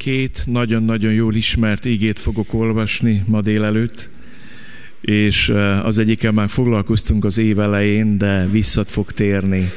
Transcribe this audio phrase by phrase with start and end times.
[0.00, 4.08] Két nagyon-nagyon jól ismert ígét fogok olvasni ma délelőtt,
[5.00, 5.48] és
[5.82, 9.70] az egyikkel már foglalkoztunk az év elején, de visszat fog térni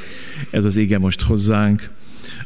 [0.50, 1.90] ez az ige most hozzánk.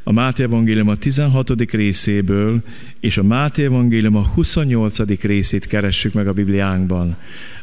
[0.03, 1.71] A Máté Evangélium a 16.
[1.71, 2.63] részéből,
[3.01, 5.21] és a Máté Evangélium a 28.
[5.23, 7.17] részét keressük meg a Bibliánkban.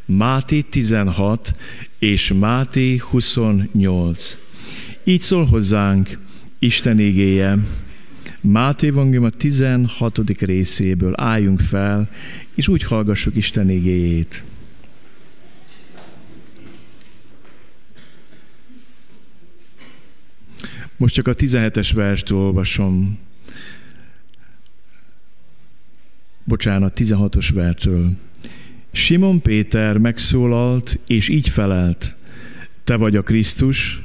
[0.06, 1.56] Máté 16
[2.00, 4.38] és Máté 28.
[5.04, 6.20] Így szól hozzánk
[6.60, 7.58] Isten igéje.
[8.46, 10.40] Máté Evangélium a 16.
[10.40, 12.10] részéből álljunk fel,
[12.54, 14.44] és úgy hallgassuk Isten igéjét.
[20.98, 23.20] Most csak a 17-es verst olvasom.
[26.44, 28.12] Bocsánat, 16-os vertől.
[28.92, 32.16] Simon Péter megszólalt, és így felelt,
[32.84, 34.02] te vagy a Krisztus,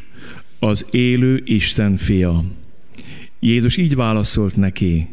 [0.58, 2.44] az élő Isten fia.
[3.40, 5.08] Jézus így válaszolt neki,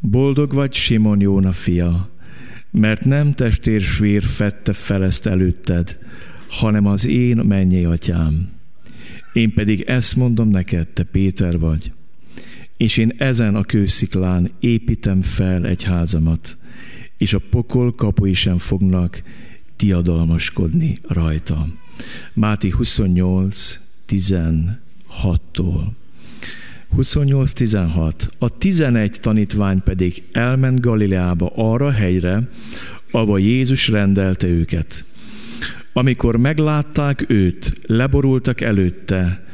[0.00, 2.10] boldog vagy Simon Jóna fia,
[2.70, 5.98] mert nem testérsvér fette fel ezt előtted,
[6.48, 8.48] hanem az én mennyi atyám.
[9.32, 11.92] Én pedig ezt mondom neked, te Péter vagy,
[12.76, 16.56] és én ezen a kősziklán építem fel egy házamat,
[17.18, 19.22] és a pokol kapui sem fognak
[19.76, 21.66] diadalmaskodni rajta.
[22.32, 25.84] Máti 28, 16-tól.
[26.96, 28.12] 28-16.
[28.38, 32.48] A 11 tanítvány pedig elment Galileába arra helyre,
[33.10, 35.04] ahol Jézus rendelte őket.
[35.92, 39.44] Amikor meglátták őt, leborultak előtte,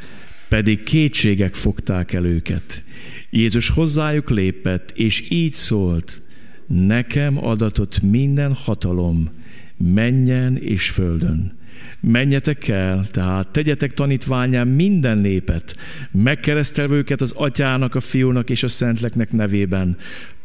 [0.49, 2.83] pedig kétségek fogták el őket.
[3.31, 6.23] Jézus hozzájuk lépett, és így szólt,
[6.67, 9.29] nekem adatott minden hatalom,
[9.77, 11.59] menjen és földön.
[12.01, 15.77] Menjetek el, tehát tegyetek tanítványán minden népet,
[16.11, 19.97] megkeresztelve őket az atyának, a fiúnak és a szentleknek nevében,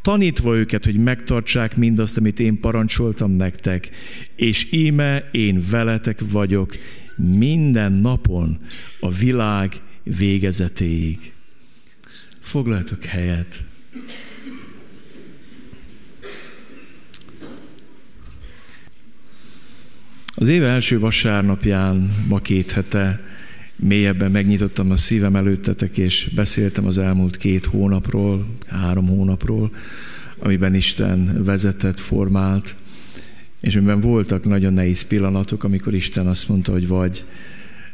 [0.02, 3.90] tanítva őket, hogy megtartsák mindazt, amit én parancsoltam nektek,
[4.36, 6.76] és íme én veletek vagyok
[7.16, 8.58] minden napon
[9.00, 9.74] a világ
[10.04, 11.34] végezetéig.
[12.40, 13.64] Foglaltok helyet.
[20.38, 23.22] Az éve első vasárnapján, ma két hete
[23.76, 29.72] mélyebben megnyitottam a szívem előttetek, és beszéltem az elmúlt két hónapról, három hónapról,
[30.40, 32.76] amiben Isten vezetett, formált,
[33.62, 37.24] és amiben voltak nagyon nehéz pillanatok, amikor Isten azt mondta, hogy vagy,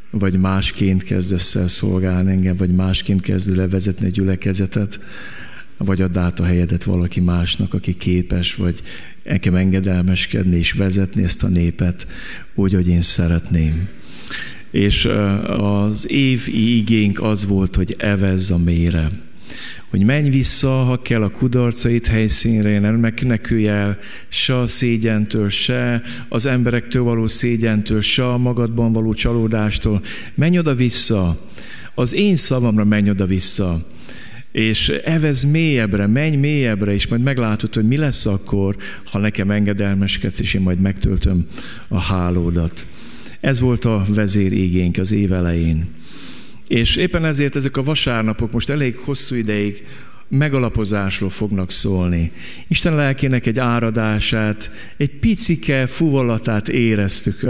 [0.10, 5.00] vagy másként kezdesz el szolgálni engem, vagy másként kezded el vezetni a gyülekezetet,
[5.78, 8.82] vagy add át a helyedet valaki másnak, aki képes, vagy
[9.24, 12.08] nekem engedelmeskedni és vezetni ezt a népet
[12.56, 13.88] úgy, hogy én szeretném.
[14.72, 15.10] És
[15.58, 19.10] az év igénk az volt, hogy evez a mére.
[19.90, 22.96] Hogy menj vissza, ha kell a kudarcait helyszínre, nem
[23.26, 30.02] megkülj el se a szégyentől, se az emberektől való szégyentől, se a magadban való csalódástól.
[30.36, 31.50] Menj oda-vissza,
[31.96, 33.88] az én szavamra menj oda-vissza
[34.52, 38.76] és evez mélyebbre, menj mélyebbre, és majd meglátod, hogy mi lesz akkor,
[39.06, 41.48] ha nekem engedelmeskedsz, és én majd megtöltöm
[41.88, 42.86] a hálódat.
[43.40, 45.88] Ez volt a vezérégénk az év elején.
[46.68, 49.84] És éppen ezért ezek a vasárnapok most elég hosszú ideig
[50.32, 52.32] megalapozásról fognak szólni.
[52.68, 57.46] Isten lelkének egy áradását, egy picike fuvolatát éreztük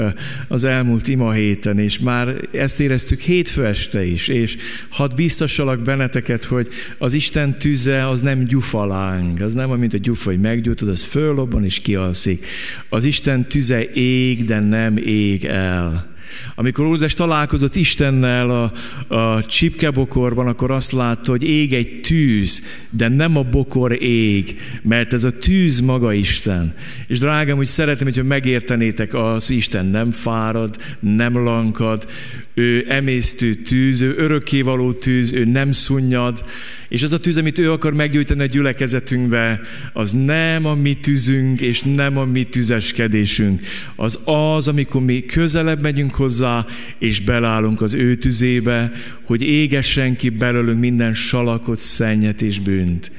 [0.47, 4.57] az elmúlt ima héten, és már ezt éreztük hétfő este is, és
[4.89, 9.97] hadd biztosalak benneteket, hogy az Isten tüze az nem gyufaláng, az nem olyan, mint a
[9.97, 12.45] gyufa, hogy meggyújtod, az föllobban és kialszik.
[12.89, 16.10] Az Isten tüze ég, de nem ég el.
[16.55, 18.71] Amikor Mózes találkozott Istennel a,
[19.15, 25.13] a csipkebokorban, akkor azt látta, hogy ég egy tűz, de nem a bokor ég, mert
[25.13, 26.73] ez a tűz maga Isten.
[27.07, 32.07] És drágám, hogy szeretném, hogyha megértenétek az, Isten nem fárad, nem lankad,
[32.53, 36.43] ő emésztő tűz, ő örökkévaló tűz, ő nem szunnyad,
[36.89, 39.61] és az a tűz, amit ő akar meggyújtani a gyülekezetünkbe,
[39.93, 43.61] az nem a mi tűzünk, és nem a mi tüzeskedésünk.
[43.95, 46.65] Az az, amikor mi közelebb megyünk hozzá,
[46.97, 48.91] és belállunk az ő tüzébe,
[49.23, 53.11] hogy égessen ki belőlünk minden salakot, szennyet és bűnt.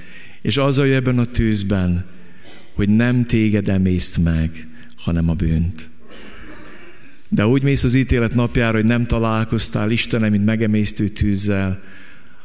[0.42, 2.04] És az a ebben a tűzben,
[2.74, 5.91] hogy nem téged emészt meg, hanem a bűnt.
[7.34, 11.82] De úgy mész az ítélet napjára, hogy nem találkoztál Istenem, mint megemésztő tűzzel,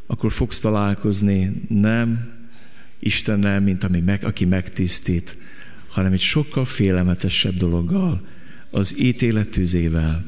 [0.05, 2.29] akkor fogsz találkozni nem
[2.99, 5.37] Istennel, mint ami meg, aki megtisztít,
[5.89, 8.27] hanem egy sokkal félelmetesebb dologgal,
[8.71, 10.25] az ítélet tűzével,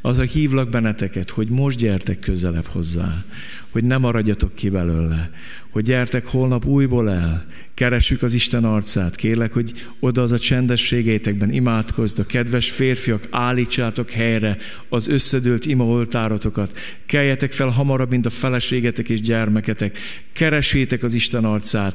[0.00, 3.24] azra hívlak benneteket, hogy most gyertek közelebb hozzá,
[3.70, 5.30] hogy ne maradjatok ki belőle,
[5.70, 11.52] hogy gyertek holnap újból el, keressük az Isten arcát, kérlek, hogy oda az a csendességeitekben
[11.52, 14.56] imádkozd, a kedves férfiak, állítsátok helyre
[14.88, 19.98] az összedőlt imaoltárotokat, keljetek fel hamarabb, mint a feleségetek és gyermeketek,
[20.32, 21.94] keresétek az Isten arcát,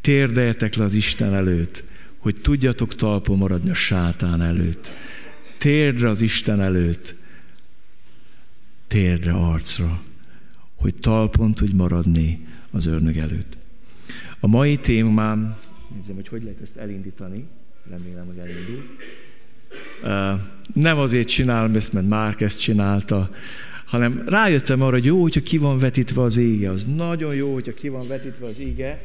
[0.00, 1.84] térdeljetek le az Isten előtt,
[2.18, 4.92] hogy tudjatok talpon maradni a sátán előtt.
[5.58, 7.14] Térdre az Isten előtt,
[8.88, 10.02] térdre arcra,
[10.80, 13.56] hogy talpon tudj maradni az örnög előtt.
[14.40, 15.56] A mai témám,
[15.96, 17.44] nézzem, hogy hogy lehet ezt elindítani,
[17.90, 18.82] remélem, hogy elindul.
[20.74, 23.30] Nem azért csinálom ezt, mert Márk ezt csinálta,
[23.84, 26.70] hanem rájöttem arra, hogy jó, hogyha ki van vetítve az ége.
[26.70, 29.02] Az nagyon jó, hogyha ki van vetítve az ége,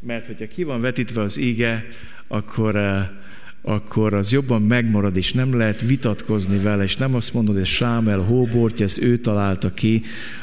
[0.00, 1.84] mert hogyha ki van vetítve az ége,
[2.26, 2.76] akkor
[3.62, 8.18] akkor az jobban megmarad, és nem lehet vitatkozni vele, és nem azt mondod, hogy Sámel
[8.18, 10.02] hóbortja, ezt ő találta ki,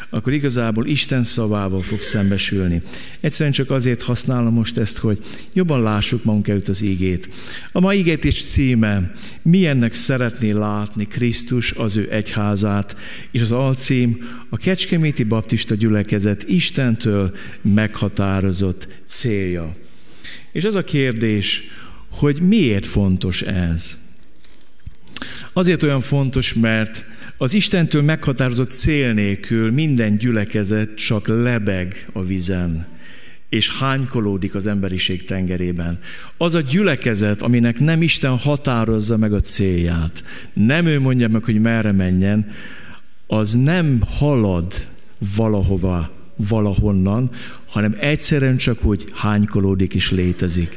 [0.10, 2.82] akkor igazából Isten szavával fog szembesülni.
[3.20, 5.18] Egyszerűen csak azért használom most ezt, hogy
[5.54, 7.30] jobban lássuk magunk előtt az ígét.
[7.72, 12.96] A mai ígétés címe, milyennek szeretné látni Krisztus az ő egyházát,
[13.32, 14.18] és az alcím
[14.50, 19.76] a Kecskeméti Baptista gyülekezet Istentől meghatározott célja.
[20.52, 21.64] És ez a kérdés,
[22.16, 23.98] hogy miért fontos ez.
[25.54, 27.06] Azért olyan fontos, mert
[27.38, 32.88] az Istentől meghatározott cél nélkül minden gyülekezet csak lebeg a vizen,
[33.50, 36.00] és hánykolódik az emberiség tengerében.
[36.38, 40.24] Az a gyülekezet, aminek nem Isten határozza meg a célját,
[40.54, 42.52] nem ő mondja meg, hogy merre menjen,
[43.28, 44.74] az nem halad
[45.36, 47.30] valahova, valahonnan,
[47.68, 50.76] hanem egyszerűen csak úgy hánykolódik és létezik.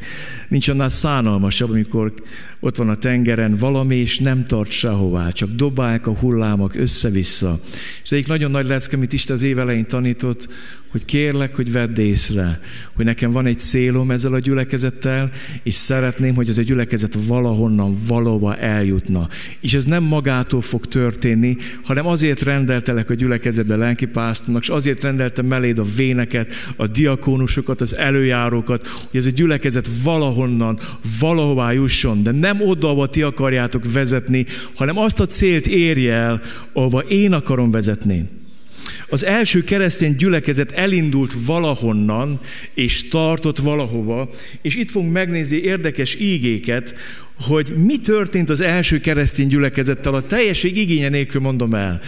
[0.48, 2.12] Nincs annál szánalmasabb, amikor
[2.60, 7.58] ott van a tengeren valami, és nem tart sehová, csak dobálják a hullámok össze-vissza.
[8.02, 10.48] És egyik nagyon nagy lecke, amit Isten az év elején tanított,
[10.90, 12.60] hogy kérlek, hogy vedd észre,
[12.94, 15.30] hogy nekem van egy célom ezzel a gyülekezettel,
[15.62, 19.28] és szeretném, hogy ez a gyülekezet valahonnan valóba eljutna.
[19.60, 25.46] És ez nem magától fog történni, hanem azért rendeltelek a gyülekezetbe lelkipásztornak, és azért rendeltem
[25.46, 30.78] meléd a véneket, a diakónusokat, az előjárókat, hogy ez a gyülekezet valahonnan,
[31.20, 36.40] valahová jusson, de nem oda, ahova ti akarjátok vezetni, hanem azt a célt érje el,
[36.72, 38.36] ahova én akarom vezetni.
[39.10, 42.40] Az első keresztény gyülekezet elindult valahonnan,
[42.74, 44.30] és tartott valahova,
[44.62, 46.94] és itt fogunk megnézni érdekes ígéket,
[47.40, 52.00] hogy mi történt az első keresztény gyülekezettel, a teljesség igénye nélkül mondom el.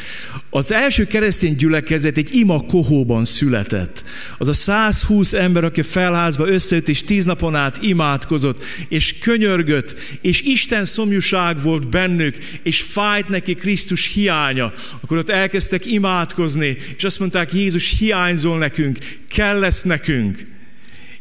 [0.51, 4.05] Az első keresztény gyülekezet egy ima kohóban született.
[4.39, 10.43] Az a 120 ember, aki felházba összejött, és tíz napon át imádkozott, és könyörgött, és
[10.43, 14.73] Isten szomjúság volt bennük, és fájt neki Krisztus hiánya.
[15.01, 18.99] Akkor ott elkezdtek imádkozni, és azt mondták, Jézus hiányzol nekünk,
[19.29, 20.59] kell lesz nekünk.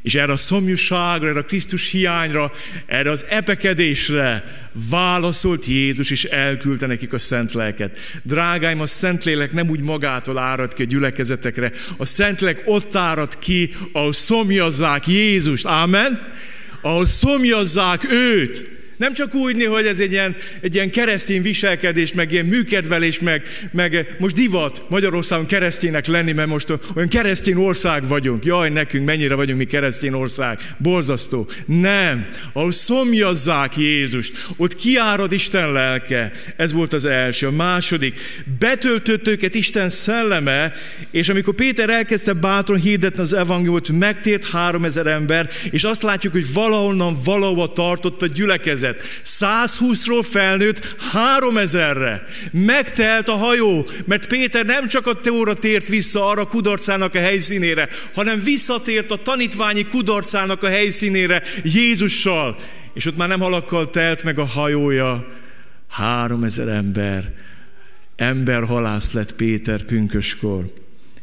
[0.02, 2.52] És erre a szomjúságra, erre a Krisztus hiányra,
[2.86, 4.58] erre az epekedésre
[4.90, 7.98] válaszolt Jézus, és elküldte nekik a szent lelket.
[8.24, 11.72] Drágáim, a szent lélek nem úgy magától árad ki a gyülekezetekre.
[11.98, 15.66] A szent lélek ott árad ki, ahol szomjazzák Jézust.
[15.66, 16.34] Ámen?
[16.82, 18.79] Ahol szomjazzák őt.
[19.00, 23.48] Nem csak úgy, hogy ez egy ilyen, egy ilyen keresztény viselkedés, meg ilyen műkedvelés, meg,
[23.72, 28.46] meg most divat Magyarországon kereszténynek lenni, mert most olyan keresztény ország vagyunk.
[28.46, 30.60] Jaj, nekünk mennyire vagyunk mi keresztény ország.
[30.78, 31.48] Borzasztó.
[31.66, 32.30] Nem.
[32.54, 36.32] Ahol szomjazzák Jézust, ott kiárad Isten lelke.
[36.58, 37.48] Ez volt az első.
[37.48, 38.20] A második.
[38.60, 40.74] Betöltött őket Isten szelleme,
[41.12, 46.34] és amikor Péter elkezdte bátran hirdetni az evangéliumot, megtért három ezer ember, és azt látjuk,
[46.34, 49.22] hogy valahonnan valahova tartott a gyülekezet érkezett.
[49.26, 52.24] 120-ról felnőtt 3000-re.
[52.52, 57.90] Megtelt a hajó, mert Péter nem csak a teóra tért vissza arra kudarcának a helyszínére,
[58.14, 62.58] hanem visszatért a tanítványi kudarcának a helyszínére Jézussal.
[62.94, 65.28] És ott már nem halakkal telt meg a hajója.
[65.90, 67.34] 3000 ember.
[68.16, 70.66] Ember halász lett Péter pünköskor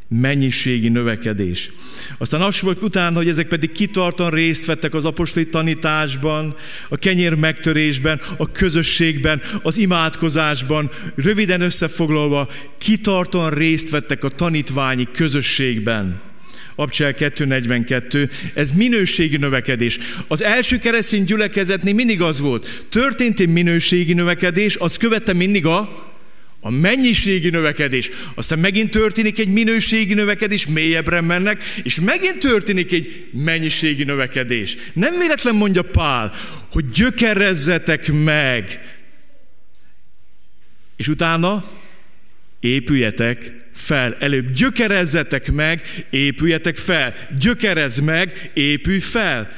[0.09, 1.71] mennyiségi növekedés.
[2.19, 6.55] Aztán az volt utána, hogy ezek pedig kitartan részt vettek az apostoli tanításban,
[6.89, 12.49] a kenyér megtörésben, a közösségben, az imádkozásban, röviden összefoglalva,
[12.79, 16.21] kitartan részt vettek a tanítványi közösségben.
[16.75, 19.99] Abcsel 242, ez minőségi növekedés.
[20.29, 26.07] Az első keresztény gyülekezetnél mindig az volt, történt egy minőségi növekedés, az követte mindig a
[26.67, 33.29] a mennyiségi növekedés, aztán megint történik egy minőségi növekedés, mélyebbre mennek, és megint történik egy
[33.33, 34.77] mennyiségi növekedés.
[34.93, 36.33] Nem véletlen mondja Pál,
[36.71, 38.81] hogy gyökerezzetek meg.
[40.97, 41.71] És utána
[42.61, 44.17] épüljetek fel.
[44.21, 47.15] Előbb gyökerezzetek meg, épüljetek fel.
[47.39, 49.51] Gyökerez meg, épülj fel.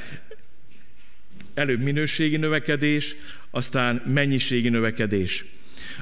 [1.53, 3.15] Előbb minőségi növekedés,
[3.51, 5.43] aztán mennyiségi növekedés.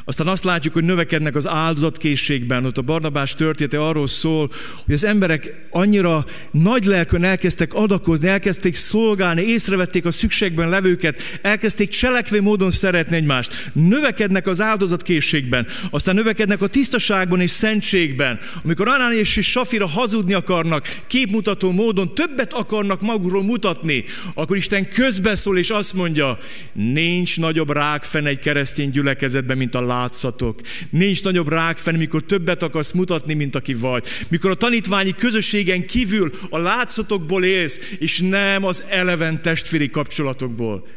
[0.05, 2.65] Aztán azt látjuk, hogy növekednek az áldozatkészségben.
[2.65, 4.49] Ott a Barnabás története arról szól,
[4.85, 11.89] hogy az emberek annyira nagy lelkön elkezdtek adakozni, elkezdték szolgálni, észrevették a szükségben levőket, elkezdték
[11.89, 13.71] cselekvő módon szeretni egymást.
[13.73, 18.39] Növekednek az áldozatkészségben, aztán növekednek a tisztaságban és szentségben.
[18.63, 24.03] Amikor Anán és Safira hazudni akarnak, képmutató módon többet akarnak magukról mutatni,
[24.33, 26.37] akkor Isten közbeszól és azt mondja,
[26.73, 30.61] nincs nagyobb rákfen egy keresztény gyülekezetben, mint a látszatok.
[30.89, 34.05] Nincs nagyobb rákfen, mikor többet akarsz mutatni, mint aki vagy.
[34.27, 40.87] Mikor a tanítványi közösségen kívül a látszatokból élsz, és nem az eleven testvéri kapcsolatokból.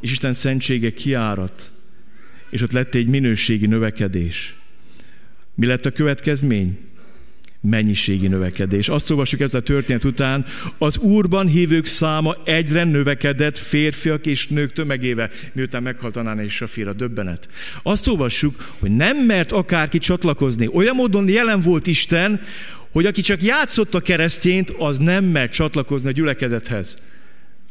[0.00, 1.70] És Isten szentsége kiárat,
[2.50, 4.54] és ott lett egy minőségi növekedés.
[5.54, 6.78] Mi lett a következmény?
[7.60, 8.88] Mennyiségi növekedés.
[8.88, 10.44] Azt olvassuk ezt a történet után,
[10.78, 16.92] az Úrban hívők száma egyre növekedett férfiak és nők tömegével, miután meghalt Anán és Safira,
[16.92, 17.48] döbbenet.
[17.82, 20.68] Azt olvassuk, hogy nem mert akárki csatlakozni.
[20.72, 22.40] Olyan módon jelen volt Isten,
[22.92, 26.98] hogy aki csak játszott a keresztényt, az nem mert csatlakozni a gyülekezethez.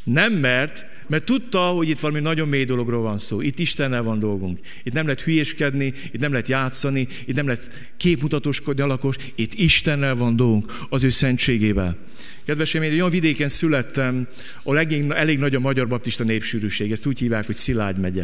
[0.04, 3.42] Nem mert, mert tudta, hogy itt valami nagyon mély dologról van szó.
[3.42, 4.60] Itt Istennel van dolgunk.
[4.84, 10.16] Itt nem lehet hülyéskedni, itt nem lehet játszani, itt nem lehet képmutatóskodni alakos, itt Istennel
[10.16, 11.98] van dolgunk, az ő szentségével.
[12.46, 14.28] Kedvesem, én egy olyan vidéken születtem,
[14.64, 16.92] ahol elég, elég nagy a magyar baptista népsűrűség.
[16.92, 18.24] Ezt úgy hívják, hogy Szilágy megye.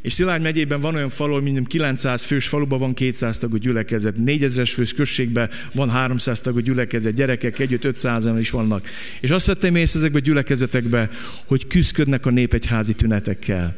[0.00, 4.70] És Szilágy megyében van olyan falu, mint 900 fős faluban van 200 tagú gyülekezet, 4000-es
[4.74, 8.88] fős községben van 300 tagú gyülekezet, gyerekek együtt 500-an is vannak.
[9.20, 11.10] És azt vettem észre ezekbe a gyülekezetekbe,
[11.46, 13.76] hogy küzdködnek a népegyházi tünetekkel.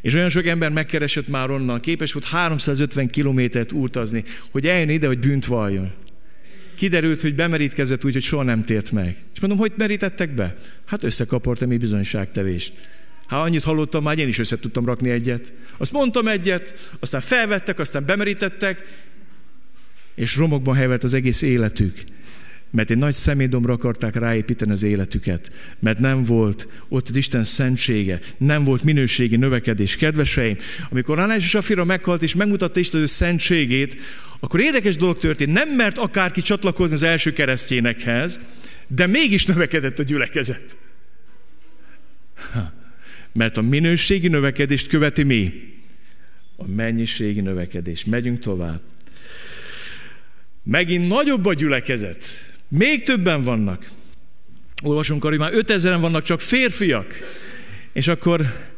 [0.00, 5.06] És olyan sok ember megkeresett már onnan, képes volt 350 kilométert utazni, hogy eljön ide,
[5.06, 5.90] hogy bűnt valljon.
[6.74, 9.16] Kiderült, hogy bemerítkezett úgy, hogy soha nem tért meg.
[9.34, 10.56] És mondom, hogy merítettek be?
[10.86, 12.72] Hát összekaportam egy bizonyságtevést.
[13.32, 15.52] Hát annyit hallottam, már én is össze tudtam rakni egyet.
[15.76, 18.82] Azt mondtam egyet, aztán felvettek, aztán bemerítettek,
[20.14, 22.02] és romokban helyvett az egész életük.
[22.70, 25.52] Mert egy nagy személydomra akarták ráépíteni az életüket.
[25.78, 29.96] Mert nem volt ott az Isten szentsége, nem volt minőségi növekedés.
[29.96, 30.56] Kedveseim,
[30.90, 33.96] amikor Anás és Safira meghalt és megmutatta Isten az ő szentségét,
[34.40, 35.52] akkor érdekes dolog történt.
[35.52, 38.40] Nem mert akárki csatlakozni az első keresztényekhez,
[38.86, 40.76] de mégis növekedett a gyülekezet.
[42.52, 42.80] Ha.
[43.32, 45.52] Mert a minőségi növekedést követi mi?
[46.56, 48.04] A mennyiségi növekedés.
[48.04, 48.80] Megyünk tovább.
[50.62, 52.24] Megint nagyobb a gyülekezet.
[52.68, 53.90] Még többen vannak.
[54.82, 57.14] Olvasunk arra, hogy már 5000-en vannak csak férfiak.
[57.92, 58.70] És akkor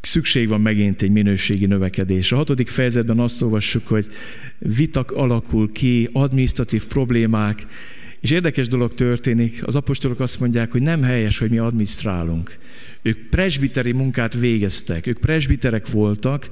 [0.00, 2.32] szükség van megint egy minőségi növekedés.
[2.32, 4.06] A hatodik fejezetben azt olvassuk, hogy
[4.58, 7.66] vitak alakul ki, administratív problémák,
[8.20, 12.58] és érdekes dolog történik, az apostolok azt mondják, hogy nem helyes, hogy mi adminisztrálunk.
[13.06, 16.48] Ők presbiteri munkát végeztek, ők presbiterek voltak,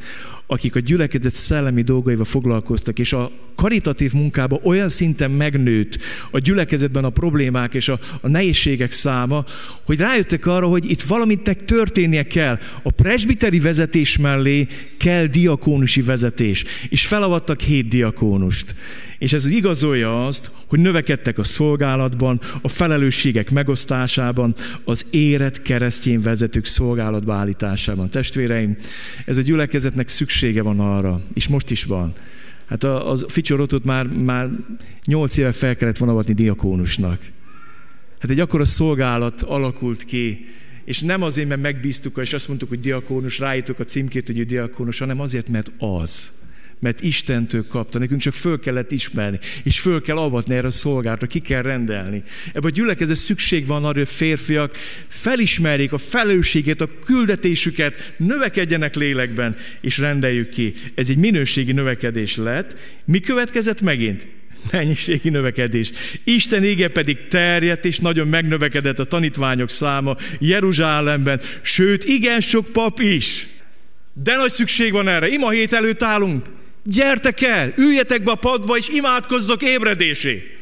[0.46, 5.98] akik a gyülekezet szellemi dolgaival foglalkoztak, és a karitatív munkába olyan szinten megnőtt
[6.30, 9.44] a gyülekezetben a problémák és a, a nehézségek száma,
[9.84, 12.58] hogy rájöttek arra, hogy itt valamit történnie kell.
[12.82, 14.66] A presbiteri vezetés mellé
[14.98, 18.74] kell diakónusi vezetés, és felavattak hét diakónust.
[19.18, 26.66] És ez igazolja azt, hogy növekedtek a szolgálatban, a felelősségek megosztásában, az érett keresztény vezetők
[26.66, 28.10] szolgálatba állításában.
[28.10, 28.76] Testvéreim,
[29.26, 32.12] ez a gyülekezetnek szüksége van arra, és most is van.
[32.66, 34.50] Hát a, a Ficsorotot már, már
[35.04, 37.20] nyolc éve fel kellett volna diakónusnak.
[38.18, 40.46] Hát egy akkora szolgálat alakult ki,
[40.84, 44.98] és nem azért, mert megbíztuk, és azt mondtuk, hogy diakónus, ráítok a címkét, hogy diakónus,
[44.98, 46.32] hanem azért, mert az
[46.84, 51.26] mert Istentől kapta, nekünk csak föl kellett ismerni, és föl kell avatni erre a szolgálatra,
[51.26, 52.22] ki kell rendelni.
[52.48, 54.76] Ebben a gyülekezet szükség van arra, hogy férfiak
[55.08, 60.74] felismerjék a felelősséget, a küldetésüket, növekedjenek lélekben, és rendeljük ki.
[60.94, 62.76] Ez egy minőségi növekedés lett.
[63.04, 64.26] Mi következett megint?
[64.70, 65.90] mennyiségi növekedés.
[66.24, 73.00] Isten ége pedig terjedt, és nagyon megnövekedett a tanítványok száma Jeruzsálemben, sőt, igen sok pap
[73.00, 73.46] is.
[74.12, 75.28] De nagy szükség van erre.
[75.28, 76.46] Ima hét előtt állunk.
[76.84, 80.58] Gyertek el, üljetek be a padba, és imádkozzatok ébredésé.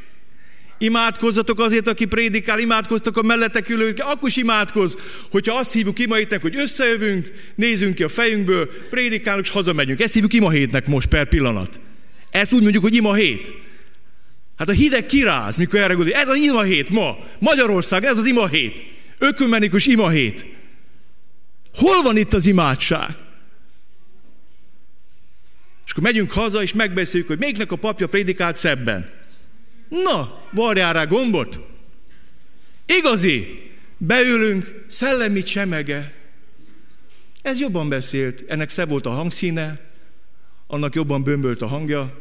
[0.78, 4.98] Imádkozzatok azért, aki prédikál, imádkoztok a mellettek ülők, akkor is imádkoz,
[5.30, 10.00] hogyha azt hívjuk ima hétnek, hogy összejövünk, nézzünk ki a fejünkből, prédikálunk, és hazamegyünk.
[10.00, 11.80] Ezt hívjuk ima hétnek most per pillanat.
[12.30, 13.52] Ezt úgy mondjuk, hogy ima hét.
[14.56, 16.20] Hát a hideg kiráz, mikor erre gondoljuk.
[16.20, 17.18] Ez az ima hét ma.
[17.38, 18.84] Magyarország, ez az ima hét.
[19.18, 20.46] Ökumenikus ima hét.
[21.74, 23.16] Hol van itt az imádság?
[25.84, 29.10] És akkor megyünk haza, és megbeszéljük, hogy melyiknek a papja prédikált szebben.
[29.88, 31.58] Na, varjál rá gombot.
[32.86, 33.70] Igazi.
[33.96, 36.12] Beülünk, szellemi csemege.
[37.42, 39.80] Ez jobban beszélt, ennek szebb volt a hangszíne,
[40.66, 42.20] annak jobban bömbölt a hangja.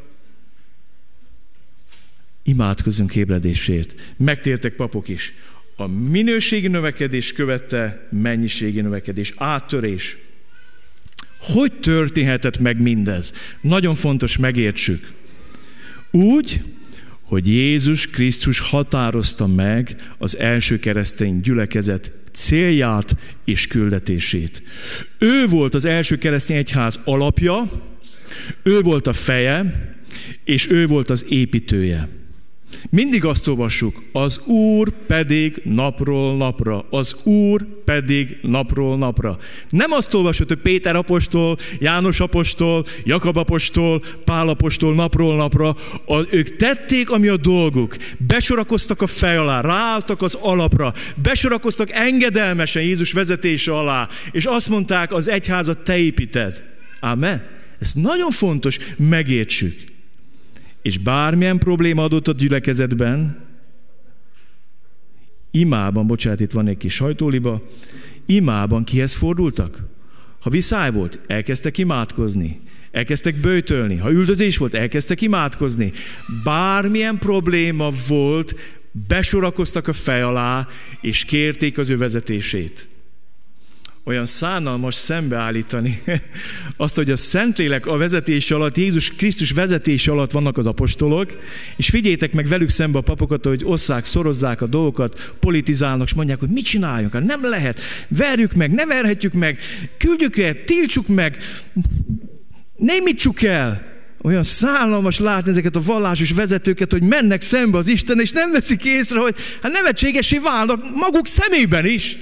[2.44, 3.94] Imádkozunk ébredésért.
[4.18, 5.34] Megtértek papok is.
[5.76, 10.18] A minőségi növekedés követte mennyiségi növekedés, áttörés.
[11.42, 13.34] Hogy történhetett meg mindez?
[13.62, 15.12] Nagyon fontos megértsük.
[16.12, 16.62] Úgy,
[17.22, 24.64] hogy Jézus Krisztus határozta meg az első keresztény gyülekezet célját és küldetését.
[25.18, 27.70] Ő volt az első keresztény egyház alapja,
[28.64, 29.90] ő volt a feje,
[30.44, 32.21] és ő volt az építője.
[32.90, 39.38] Mindig azt olvassuk, az Úr pedig napról napra, az Úr pedig napról napra.
[39.70, 45.76] Nem azt olvasod, hogy Péter apostol, János apostol, Jakab apostol, Pál apostol napról napra.
[46.06, 47.96] A, ők tették, ami a dolguk.
[48.18, 55.14] Besorakoztak a fej alá, ráálltak az alapra, besorakoztak engedelmesen Jézus vezetése alá, és azt mondták,
[55.14, 56.64] az egyházat te építed.
[57.00, 57.44] Amen.
[57.80, 59.90] Ez nagyon fontos, megértsük
[60.82, 63.50] és bármilyen probléma adott a gyülekezetben,
[65.52, 67.62] imában, bocsánat, itt van egy kis sajtóliba,
[68.26, 69.84] imában kihez fordultak?
[70.40, 72.60] Ha viszály volt, elkezdtek imádkozni.
[72.92, 73.96] Elkezdtek bőtölni.
[73.96, 75.92] Ha üldözés volt, elkezdtek imádkozni.
[76.44, 78.56] Bármilyen probléma volt,
[79.08, 80.68] besorakoztak a fej alá,
[81.02, 82.88] és kérték az ő vezetését
[84.12, 86.02] olyan szánalmas szembeállítani
[86.78, 91.38] azt, hogy a Szentlélek a vezetés alatt, Jézus Krisztus vezetés alatt vannak az apostolok,
[91.76, 96.40] és figyeljétek meg velük szembe a papokat, hogy osszák, szorozzák a dolgokat, politizálnak, és mondják,
[96.40, 99.60] hogy mit csináljunk, hát nem lehet, verjük meg, ne verhetjük meg,
[99.98, 101.38] küldjük el, tiltsuk meg,
[102.76, 103.90] némítsuk el.
[104.24, 108.86] Olyan szállalmas látni ezeket a vallásos vezetőket, hogy mennek szembe az Isten, és nem veszik
[108.86, 112.18] észre, hogy hát nevetségesé válnak maguk szemében is.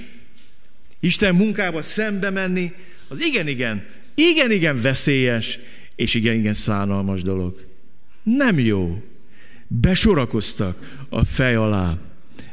[1.00, 2.72] Isten munkába szembe menni,
[3.08, 3.84] az igen-igen,
[4.14, 5.58] igen-igen veszélyes,
[5.96, 7.66] és igen-igen szánalmas dolog.
[8.22, 9.02] Nem jó.
[9.66, 11.98] Besorakoztak a fej alá.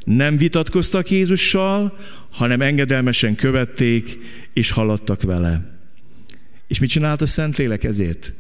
[0.06, 1.98] Nem vitatkoztak Jézussal,
[2.32, 4.18] hanem engedelmesen követték,
[4.54, 5.80] és haladtak vele.
[6.68, 8.34] És mit csinált a Szentlélek ezért?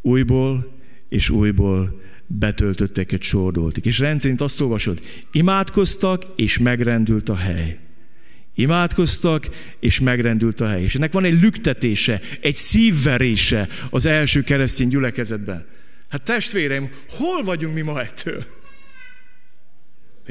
[0.00, 3.84] Újból és újból betöltöttek egy sordoltik.
[3.84, 5.02] És rendszerint azt olvasod,
[5.32, 7.78] imádkoztak, és megrendült a hely.
[8.54, 9.48] Imádkoztak,
[9.80, 10.82] és megrendült a hely.
[10.82, 15.66] És ennek van egy lüktetése, egy szívverése az első keresztény gyülekezetben.
[16.08, 18.44] Hát testvéreim, hol vagyunk mi ma ettől?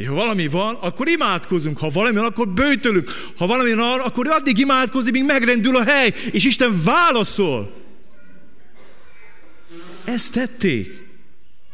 [0.07, 1.79] Ha valami van, akkor imádkozunk.
[1.79, 3.11] Ha valami van, akkor bőtölünk.
[3.37, 7.73] Ha valami van, akkor addig imádkozik, míg megrendül a hely, és Isten válaszol.
[10.03, 11.07] Ezt tették.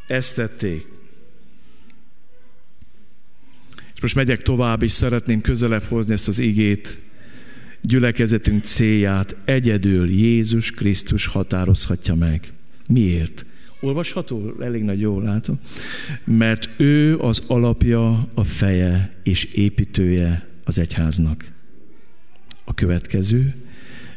[0.08, 0.97] Ezt tették.
[3.98, 6.98] És most megyek tovább, és szeretném közelebb hozni ezt az igét,
[7.82, 12.54] gyülekezetünk célját egyedül Jézus Krisztus határozhatja meg.
[12.90, 13.46] Miért?
[13.80, 14.54] Olvasható?
[14.60, 15.60] Elég nagy jól látom.
[16.24, 21.52] Mert ő az alapja, a feje és építője az egyháznak.
[22.64, 23.56] A következő,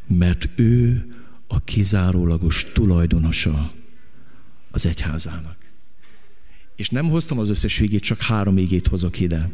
[0.07, 1.07] mert ő
[1.47, 3.73] a kizárólagos tulajdonosa
[4.71, 5.57] az egyházának.
[6.77, 9.51] És nem hoztam az összes igét, csak három igét hozok ide.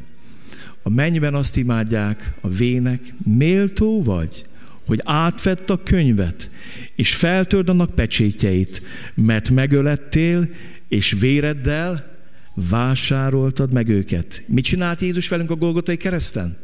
[0.86, 4.46] A mennyben azt imádják a vének, méltó vagy,
[4.84, 6.50] hogy átvett a könyvet,
[6.94, 8.82] és feltörd annak pecsétjeit,
[9.14, 10.48] mert megölettél,
[10.88, 12.16] és véreddel
[12.54, 14.42] vásároltad meg őket.
[14.46, 16.56] Mit csinált Jézus velünk a Golgotai kereszten?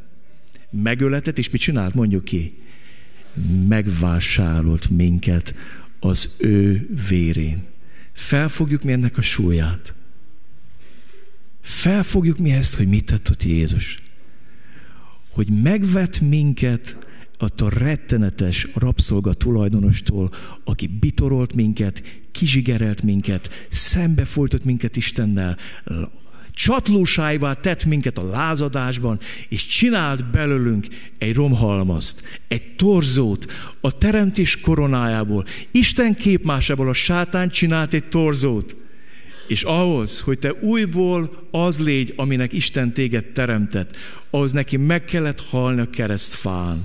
[0.71, 1.95] Megöletett, és mit csinált?
[1.95, 2.59] Mondjuk ki.
[3.69, 5.55] Megvásárolt minket
[6.01, 7.63] az ő vérén.
[8.13, 9.95] Felfogjuk mi ennek a súlyát.
[11.61, 14.01] Felfogjuk mi ezt, hogy mit tett ott Jézus
[15.33, 16.97] hogy megvet minket
[17.39, 20.31] attól rettenetes rabszolga tulajdonostól,
[20.65, 25.57] aki bitorolt minket, kizsigerelt minket, szembefolytott minket Istennel,
[26.53, 29.19] csatlósájvá tett minket a lázadásban,
[29.49, 30.87] és csinált belőlünk
[31.19, 35.45] egy romhalmazt, egy torzót a teremtés koronájából.
[35.71, 38.77] Isten képmásából a sátán csinált egy torzót.
[39.47, 43.97] És ahhoz, hogy te újból az légy, aminek Isten téged teremtett,
[44.35, 46.85] ahhoz neki meg kellett halni a keresztfán,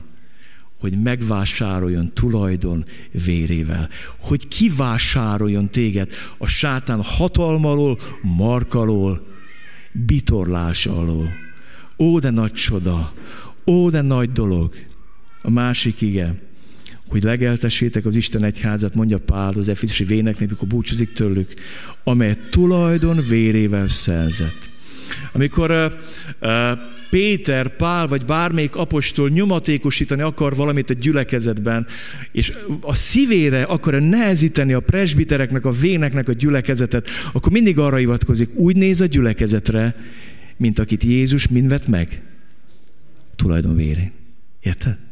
[0.79, 2.85] hogy megvásároljon tulajdon
[3.25, 9.27] vérével, hogy kivásároljon téged a sátán hatalmalól, markalól,
[9.91, 11.29] bitorlása alól.
[11.97, 13.13] Ó, de nagy csoda,
[13.65, 14.73] ó, de nagy dolog.
[15.41, 16.35] A másik ige,
[17.07, 21.53] hogy legeltessétek az Isten egyházat, mondja Pál az Efézusi véneknek, mikor búcsúzik tőlük,
[22.03, 24.69] amelyet tulajdon vérével szerzett.
[25.31, 25.97] Amikor
[27.09, 31.87] Péter, Pál vagy bármelyik apostol nyomatékosítani akar valamit a gyülekezetben,
[32.31, 38.55] és a szívére akar nehezíteni a presbitereknek, a véneknek a gyülekezetet, akkor mindig arra hivatkozik,
[38.55, 39.95] úgy néz a gyülekezetre,
[40.57, 42.21] mint akit Jézus mind meg.
[43.35, 44.11] Tulajdon vérén.
[44.61, 45.06] Érted?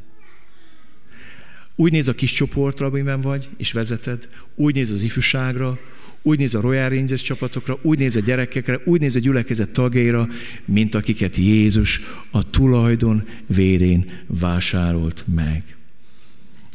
[1.76, 5.80] Úgy néz a kis csoportra, amiben vagy, és vezeted, úgy néz az ifjúságra,
[6.22, 10.28] úgy néz a Royal Rangers csapatokra, úgy néz a gyerekekre, úgy néz a gyülekezet tagjaira,
[10.66, 15.76] mint akiket Jézus a tulajdon vérén vásárolt meg.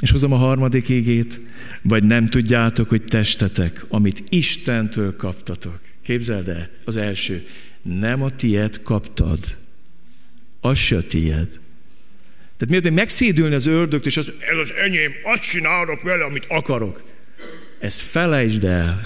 [0.01, 1.41] És hozom a harmadik égét,
[1.83, 5.81] vagy nem tudjátok, hogy testetek, amit Istentől kaptatok.
[6.03, 7.47] Képzeld el, az első,
[7.83, 9.39] nem a tied kaptad,
[10.61, 11.59] az se a tied.
[12.61, 17.03] Tehát miért megszédülni az ördögt, és az, ez az enyém, azt csinálok vele, amit akarok.
[17.79, 19.01] Ezt felejtsd el.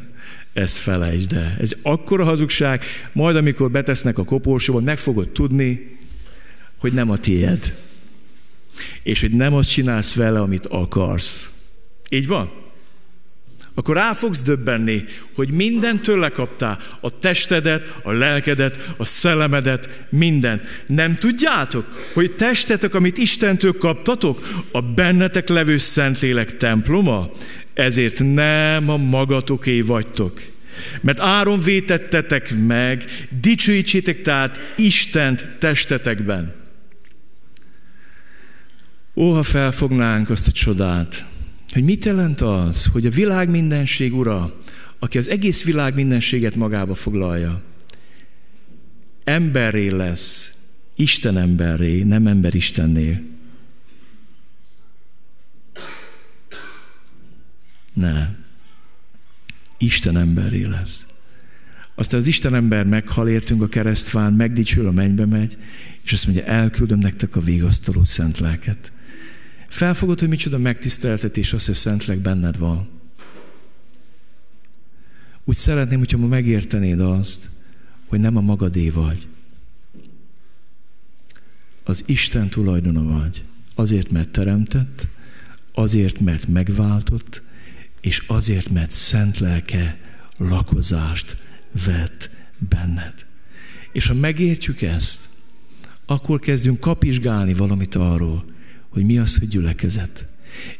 [0.52, 1.56] Ezt felejtsd el.
[1.60, 5.98] Ez akkora hazugság, majd amikor betesznek a koporsóba, meg fogod tudni,
[6.78, 7.74] hogy nem a tiéd.
[9.02, 11.52] És hogy nem azt csinálsz vele, amit akarsz.
[12.08, 12.65] Így van?
[13.78, 16.78] Akkor rá fogsz döbbenni, hogy mindent tőle kaptál.
[17.00, 20.84] A testedet, a lelkedet, a szellemedet, mindent.
[20.86, 27.30] Nem tudjátok, hogy testetek, amit Istentől kaptatok, a bennetek levő Szentlélek temploma?
[27.76, 30.40] ezért nem a magatoké vagytok.
[31.00, 33.04] Mert áron vétettetek meg,
[33.40, 36.54] dicsőítsétek tehát Istent testetekben.
[39.14, 41.24] Ó, ha felfognánk azt a csodát,
[41.76, 44.54] hogy mit jelent az, hogy a világ mindenség ura,
[44.98, 47.62] aki az egész világ mindenséget magába foglalja,
[49.24, 50.54] emberré lesz,
[50.94, 53.22] Isten emberré, nem ember Istennél.
[57.92, 58.28] Ne.
[59.78, 61.06] Isten emberré lesz.
[61.94, 65.56] Aztán az Isten ember meghal értünk a keresztfán, megdicsül, a mennybe megy,
[66.02, 68.92] és azt mondja, elküldöm nektek a végasztaló szent lelket.
[69.68, 72.88] Felfogod, hogy micsoda megtiszteltetés az, hogy szent lelk benned van.
[75.44, 77.48] Úgy szeretném, hogyha ma megértenéd azt,
[78.06, 79.26] hogy nem a magadé vagy.
[81.84, 83.44] Az Isten tulajdona vagy.
[83.74, 85.06] Azért, mert teremtett,
[85.72, 87.42] azért, mert megváltott,
[88.00, 89.98] és azért, mert szent lelke
[90.36, 91.36] lakozást
[91.84, 93.26] vett benned.
[93.92, 95.28] És ha megértjük ezt,
[96.06, 98.44] akkor kezdünk kapizsgálni valamit arról,
[98.96, 100.26] hogy mi az, hogy gyülekezet.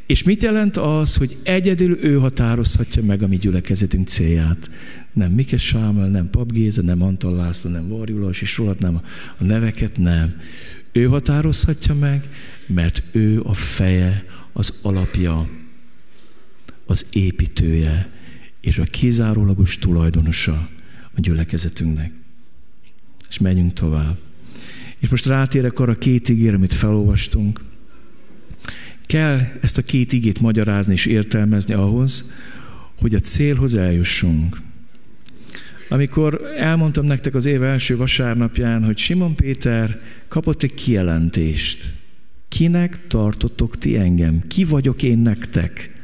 [0.07, 4.70] És mit jelent az, hogy egyedül ő határozhatja meg a mi gyülekezetünk célját?
[5.12, 9.00] Nem Mikes Sámel, nem Pap Géza, nem Antal László, nem Varjulas, és nem
[9.38, 10.40] a neveket, nem.
[10.92, 12.29] Ő határozhatja meg,
[12.66, 15.50] mert ő a feje, az alapja
[16.87, 18.11] az építője
[18.61, 20.68] és a kizárólagos tulajdonosa
[21.14, 22.12] a gyülekezetünknek.
[23.29, 24.18] És menjünk tovább.
[24.98, 27.65] És most rátérek arra két ígére, amit felolvastunk.
[29.06, 32.32] Kell ezt a két igét magyarázni és értelmezni ahhoz,
[33.00, 34.60] hogy a célhoz eljussunk.
[35.88, 41.92] Amikor elmondtam nektek az év első vasárnapján, hogy Simon Péter kapott egy kijelentést.
[42.48, 44.42] Kinek tartotok ti engem?
[44.48, 45.94] Ki vagyok én nektek?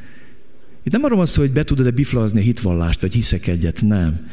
[0.83, 4.27] Itt nem arról van szó, hogy be tudod-e biflazni a hitvallást, vagy hiszek egyet, nem.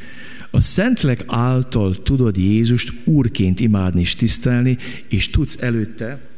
[0.51, 4.79] A Szentlek által tudod Jézust úrként imádni és tisztelni,
[5.09, 6.30] és tudsz előtte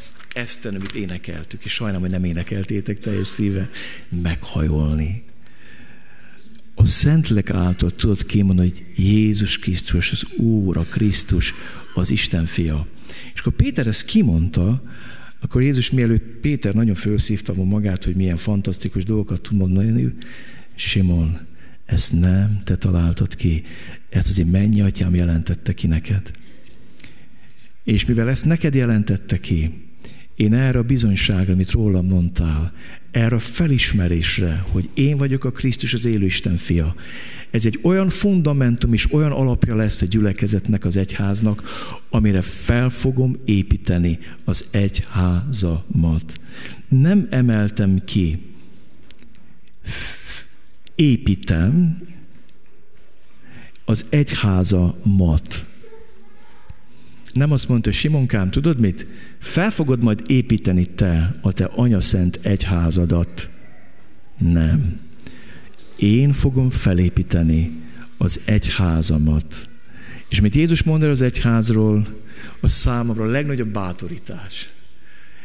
[0.00, 3.70] ezt, ezt amit énekeltük, és sajnálom, hogy nem énekeltétek teljes szíve,
[4.08, 5.22] meghajolni.
[6.74, 11.54] A Szentlek által tudod kimondani, hogy Jézus Krisztus, az Úr, a Krisztus,
[11.94, 12.86] az Isten fia.
[13.34, 14.82] És akkor Péter ezt kimondta,
[15.40, 20.14] akkor Jézus mielőtt Péter nagyon felszívta magát, hogy milyen fantasztikus dolgokat tud mondani,
[20.74, 21.38] Simon,
[21.84, 23.64] ezt nem te találtad ki,
[24.08, 26.30] ezt azért mennyi atyám jelentette ki neked.
[27.84, 29.89] És mivel ezt neked jelentette ki,
[30.40, 32.72] én erre a bizonyságra, amit rólam mondtál,
[33.10, 36.94] erre a felismerésre, hogy én vagyok a Krisztus, az élő Isten fia,
[37.50, 41.62] ez egy olyan fundamentum és olyan alapja lesz a gyülekezetnek, az egyháznak,
[42.10, 46.40] amire fel fogom építeni az egyházamat.
[46.88, 48.42] Nem emeltem ki,
[50.94, 52.02] építem
[53.84, 55.66] az egyházamat.
[57.32, 59.06] Nem azt mondta, Simonkám, tudod mit?
[59.40, 63.48] Fel fogod majd építeni te a te anyaszent egyházadat.
[64.38, 65.00] Nem
[65.96, 67.82] én fogom felépíteni
[68.18, 69.68] az egyházamat.
[70.28, 72.06] És mit Jézus mond el az egyházról,
[72.60, 74.70] a számomra a legnagyobb bátorítás.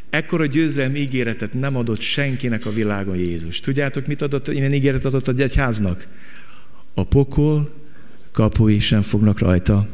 [0.10, 3.60] Ekkora győzelmi ígéretet nem adott senkinek a világon Jézus.
[3.60, 6.08] Tudjátok, mit adott, milyen ígéret adott a egyháznak?
[6.94, 7.74] A pokol
[8.32, 9.88] kapui sem fognak rajta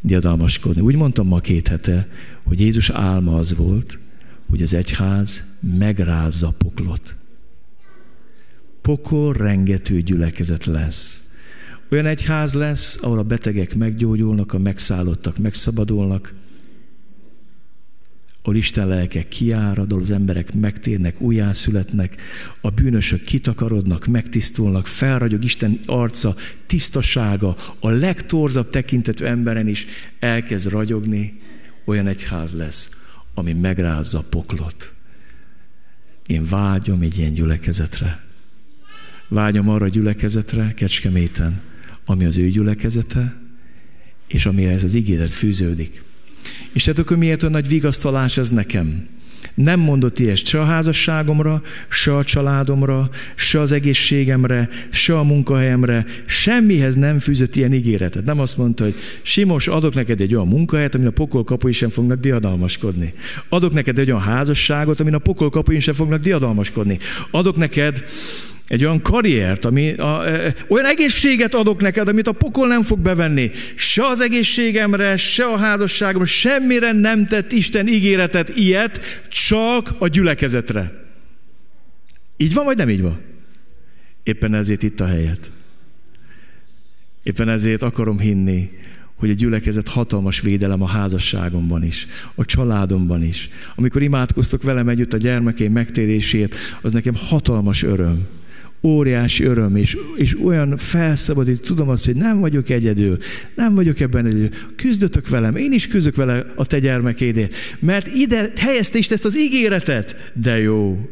[0.00, 0.80] diadalmaskodni.
[0.80, 2.08] Úgy mondtam ma két hete,
[2.48, 3.98] hogy Jézus álma az volt,
[4.50, 5.44] hogy az egyház
[5.78, 7.14] megrázza poklot.
[8.82, 11.22] Pokol rengető gyülekezet lesz.
[11.90, 16.34] Olyan egyház lesz, ahol a betegek meggyógyulnak, a megszállottak megszabadulnak,
[18.42, 22.16] ahol Isten lelke kiárad, ahol az emberek megtérnek, újjászületnek,
[22.60, 26.34] a bűnösök kitakarodnak, megtisztulnak, felragyog Isten arca,
[26.66, 29.86] tisztasága, a legtorzabb tekintetű emberen is
[30.18, 31.40] elkezd ragyogni,
[31.88, 32.90] olyan egyház lesz,
[33.34, 34.92] ami megrázza a poklot.
[36.26, 38.24] Én vágyom egy ilyen gyülekezetre.
[39.28, 41.60] Vágyom arra a gyülekezetre, Kecskeméten,
[42.04, 43.36] ami az ő gyülekezete,
[44.26, 46.02] és amihez az ígéret fűződik.
[46.72, 49.08] És tehát akkor miért olyan nagy vigasztalás ez nekem?
[49.54, 56.06] Nem mondott ilyet se a házasságomra, se a családomra, se az egészségemre, se a munkahelyemre,
[56.26, 58.24] semmihez nem fűzött ilyen ígéretet.
[58.24, 61.88] Nem azt mondta, hogy Simos, adok neked egy olyan munkahelyet, amin a pokol kapui sem
[61.88, 63.12] fognak diadalmaskodni.
[63.48, 66.98] Adok neked egy olyan házasságot, amin a pokol kapui sem fognak diadalmaskodni.
[67.30, 68.04] Adok neked
[68.68, 70.24] egy olyan karriert, ami a,
[70.68, 73.50] olyan egészséget adok neked, amit a pokol nem fog bevenni.
[73.74, 81.06] Se az egészségemre, se a házasságomra, semmire nem tett Isten ígéretet ilyet, csak a gyülekezetre.
[82.36, 83.20] Így van, vagy nem így van?
[84.22, 85.50] Éppen ezért itt a helyet.
[87.22, 88.70] Éppen ezért akarom hinni,
[89.14, 93.48] hogy a gyülekezet hatalmas védelem a házasságomban is, a családomban is.
[93.74, 98.26] Amikor imádkoztok velem együtt a gyermekeim megtérését, az nekem hatalmas öröm
[98.82, 103.18] óriási öröm, és, és olyan felszabadít, tudom azt, hogy nem vagyok egyedül,
[103.54, 104.48] nem vagyok ebben egyedül.
[104.76, 109.38] Küzdötök velem, én is küzdök vele a te gyermekédért, mert ide helyezte is ezt az
[109.38, 111.08] ígéretet, de jó.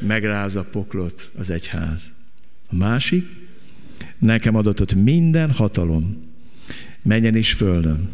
[0.00, 2.10] Megráz a poklot az egyház.
[2.70, 3.26] A másik,
[4.18, 6.22] nekem adatot minden hatalom,
[7.02, 8.10] menjen is földön.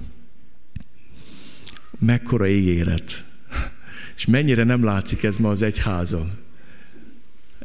[1.98, 3.24] Mekkora ígéret.
[4.16, 6.30] És mennyire nem látszik ez ma az egyházon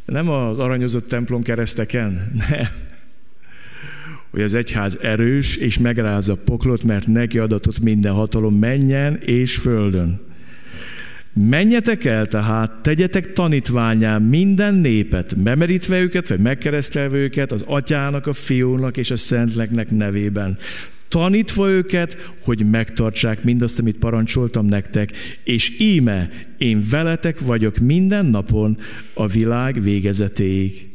[0.10, 2.68] nem az aranyozott templom kereszteken, nem.
[4.32, 10.20] Hogy az egyház erős, és megrázza poklot, mert neki adatott minden hatalom menjen és földön.
[11.34, 18.34] Menjetek el tehát, tegyetek tanítványán minden népet, bemerítve őket, vagy megkeresztelve őket az atyának, a
[18.34, 20.58] fiúnak és a szentleknek nevében
[21.10, 25.12] tanítva őket, hogy megtartsák mindazt, amit parancsoltam nektek,
[25.44, 28.78] és íme, én veletek vagyok minden napon
[29.14, 30.90] a világ végezetéig.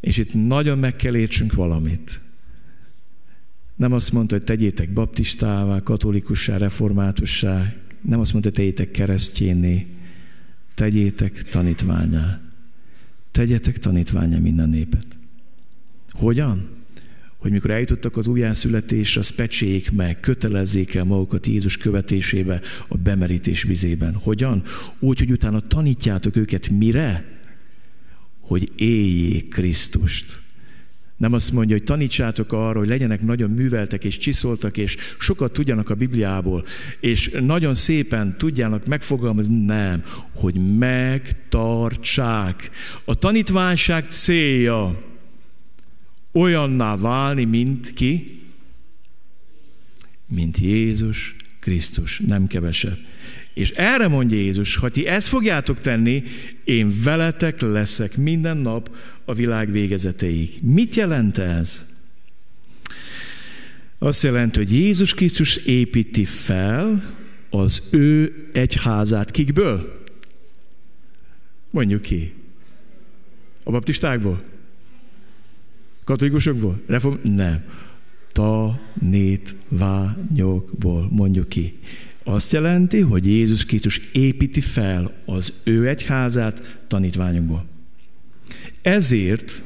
[0.00, 2.20] És itt nagyon meg kell értsünk valamit.
[3.76, 9.86] Nem azt mondta, hogy tegyétek baptistává, katolikussá, reformátussá, nem azt mondta, hogy tegyétek keresztjénné,
[10.74, 12.40] tegyétek tanítványá.
[13.30, 15.06] Tegyetek tanítványá minden népet.
[16.10, 16.73] Hogyan?
[17.44, 23.62] Hogy mikor eljutottak az újjászületésre, az pecséjék meg, kötelezzék el magukat Jézus követésébe a bemerítés
[23.62, 24.14] vizében.
[24.14, 24.62] Hogyan?
[24.98, 27.24] Úgy, hogy utána tanítjátok őket mire?
[28.40, 30.40] Hogy éljék Krisztust.
[31.16, 35.90] Nem azt mondja, hogy tanítsátok arra, hogy legyenek nagyon műveltek és csiszoltak, és sokat tudjanak
[35.90, 36.64] a Bibliából,
[37.00, 40.04] és nagyon szépen tudjának megfogalmazni, nem,
[40.34, 42.70] hogy megtartsák.
[43.04, 45.12] A tanítványság célja,
[46.34, 48.40] olyanná válni, mint ki?
[50.28, 52.98] Mint Jézus Krisztus, nem kevesebb.
[53.54, 56.22] És erre mondja Jézus, ha ti ezt fogjátok tenni,
[56.64, 60.50] én veletek leszek minden nap a világ végezeteig.
[60.62, 61.92] Mit jelent ez?
[63.98, 67.14] Azt jelenti, hogy Jézus Krisztus építi fel
[67.50, 69.30] az ő egyházát.
[69.30, 70.02] Kikből?
[71.70, 72.32] Mondjuk ki.
[73.62, 74.42] A baptistákból?
[76.04, 76.80] Katolikusokból?
[76.86, 77.16] Reform?
[77.22, 77.64] Nem.
[78.32, 81.78] Tanítványokból, mondjuk ki.
[82.24, 87.64] Azt jelenti, hogy Jézus Krisztus építi fel az ő egyházát tanítványokból.
[88.82, 89.62] Ezért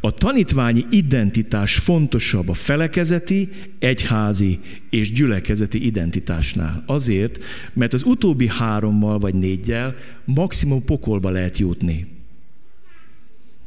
[0.00, 6.82] a tanítványi identitás fontosabb a felekezeti, egyházi és gyülekezeti identitásnál.
[6.86, 7.38] Azért,
[7.72, 12.13] mert az utóbbi hárommal vagy négyel maximum pokolba lehet jutni.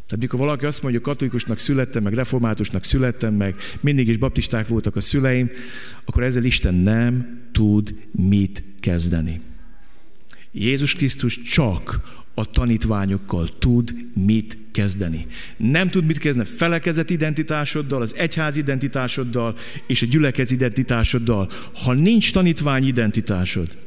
[0.07, 4.67] Tehát mikor valaki azt mondja, hogy katolikusnak születtem, meg reformátusnak születtem, meg mindig is baptisták
[4.67, 5.49] voltak a szüleim,
[6.05, 9.41] akkor ezzel Isten nem tud mit kezdeni.
[10.51, 12.01] Jézus Krisztus csak
[12.33, 15.27] a tanítványokkal tud mit kezdeni.
[15.57, 19.55] Nem tud mit kezdeni felekezet identitásoddal, az egyház identitásoddal
[19.87, 21.49] és a gyülekez identitásoddal,
[21.83, 23.86] ha nincs tanítvány identitásod.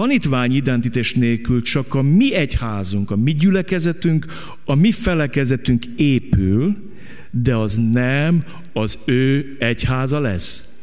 [0.00, 4.26] Tanítvány identitás nélkül csak a mi egyházunk, a mi gyülekezetünk,
[4.64, 6.76] a mi felekezetünk épül,
[7.30, 10.78] de az nem az ő egyháza lesz.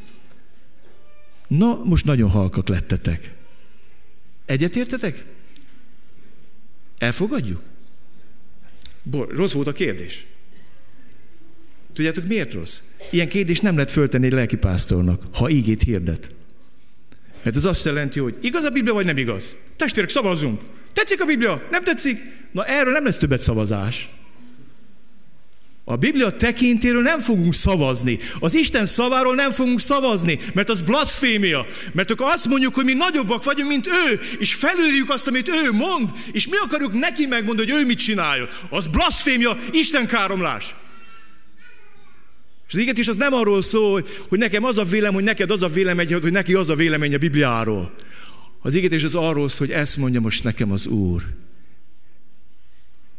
[1.48, 3.34] Na, most nagyon halkak lettetek.
[4.46, 5.26] Egyetértetek?
[6.98, 7.62] Elfogadjuk?
[9.04, 10.26] Bo- rossz volt a kérdés.
[11.94, 12.84] Tudjátok, miért rossz?
[13.12, 16.36] Ilyen kérdést nem lehet föltenni egy lelkipásztornak, ha ígét hirdet.
[17.44, 19.56] Mert ez azt jelenti, hogy igaz a Biblia, vagy nem igaz.
[19.78, 20.62] Testvérek, szavazzunk.
[20.94, 21.68] Tetszik a Biblia?
[21.72, 22.20] Nem tetszik?
[22.52, 24.10] Na erről nem lesz többet szavazás.
[25.90, 28.20] A Biblia tekintéről nem fogunk szavazni.
[28.40, 31.66] Az Isten szaváról nem fogunk szavazni, mert az blasfémia.
[31.94, 35.72] Mert akkor azt mondjuk, hogy mi nagyobbak vagyunk, mint ő, és felüljük azt, amit ő
[35.72, 38.48] mond, és mi akarjuk neki megmondani, hogy ő mit csináljon.
[38.70, 40.76] Az blasfémia, Isten káromlás.
[42.68, 45.62] És az is az nem arról szól, hogy nekem az a vélem, hogy neked az
[45.62, 47.94] a vélemény, hogy neki az a vélemény a Bibliáról.
[48.62, 51.24] Az is az arról szól, hogy ezt mondja most nekem az Úr.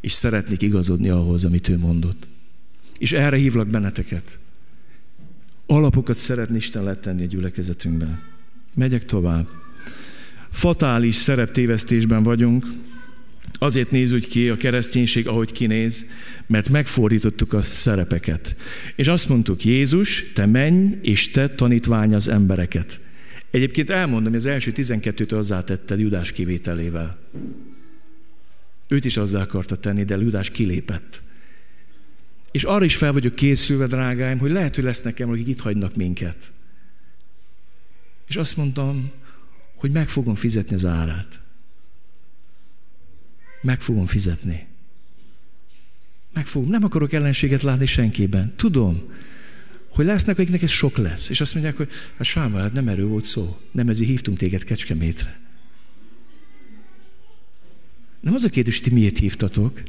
[0.00, 2.28] És szeretnék igazodni ahhoz, amit ő mondott.
[2.98, 4.38] És erre hívlak benneteket.
[5.66, 8.22] Alapokat szeretni Isten letenni a gyülekezetünkben.
[8.74, 9.46] Megyek tovább.
[10.50, 12.66] Fatális szereptévesztésben vagyunk.
[13.58, 16.06] Azért néz úgy ki a kereszténység, ahogy kinéz,
[16.46, 18.56] mert megfordítottuk a szerepeket.
[18.96, 23.00] És azt mondtuk, Jézus, te menj, és te tanítvány az embereket.
[23.50, 27.18] Egyébként elmondom, hogy az első 12-t hozzátetted Judás kivételével.
[28.88, 31.20] Őt is azzá akarta tenni, de Judás kilépett.
[32.50, 35.96] És arra is fel vagyok készülve, drágáim, hogy lehet, hogy lesz nekem, akik itt hagynak
[35.96, 36.50] minket.
[38.28, 39.10] És azt mondtam,
[39.74, 41.40] hogy meg fogom fizetni az árát.
[43.60, 44.66] Meg fogom fizetni.
[46.32, 46.68] Meg fogom.
[46.68, 48.52] Nem akarok ellenséget látni senkiben.
[48.56, 49.02] Tudom,
[49.88, 51.28] hogy lesznek, akiknek ez sok lesz.
[51.28, 53.58] És azt mondják, hogy hát Sámba, hát nem erről volt szó.
[53.70, 55.40] Nem ezért hívtunk téged Kecskemétre.
[58.20, 59.82] Nem az a kérdés, hogy ti miért hívtatok,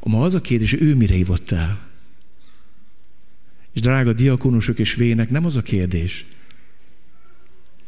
[0.00, 1.88] ma az a kérdés, hogy ő mire hívott el.
[3.72, 6.24] És drága diakonusok és vének, nem az a kérdés,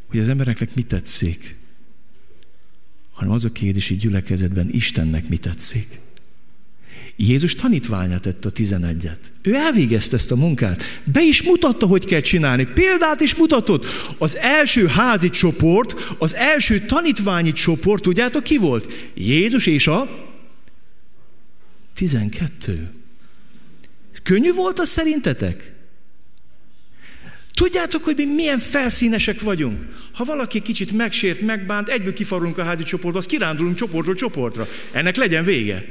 [0.07, 1.55] hogy az embereknek mi tetszik,
[3.17, 5.87] hanem az a kérdés, hogy gyülekezetben Istennek mi tetszik.
[7.15, 9.19] Jézus tanítványát tette a tizenegyet.
[9.41, 10.83] Ő elvégezte ezt a munkát.
[11.13, 12.65] Be is mutatta, hogy kell csinálni.
[12.65, 13.85] Példát is mutatott.
[14.17, 19.11] Az első házi csoport, az első tanítványi csoport, tudjátok ki volt?
[19.13, 20.07] Jézus és a
[21.95, 22.89] tizenkettő.
[24.23, 25.76] Könnyű volt az szerintetek?
[27.57, 29.81] Tudjátok, hogy mi milyen felszínesek vagyunk?
[30.13, 34.67] Ha valaki kicsit megsért, megbánt, egyből kifarulunk a házi csoportba, az kirándulunk csoportról csoportra.
[34.91, 35.85] Ennek legyen vége.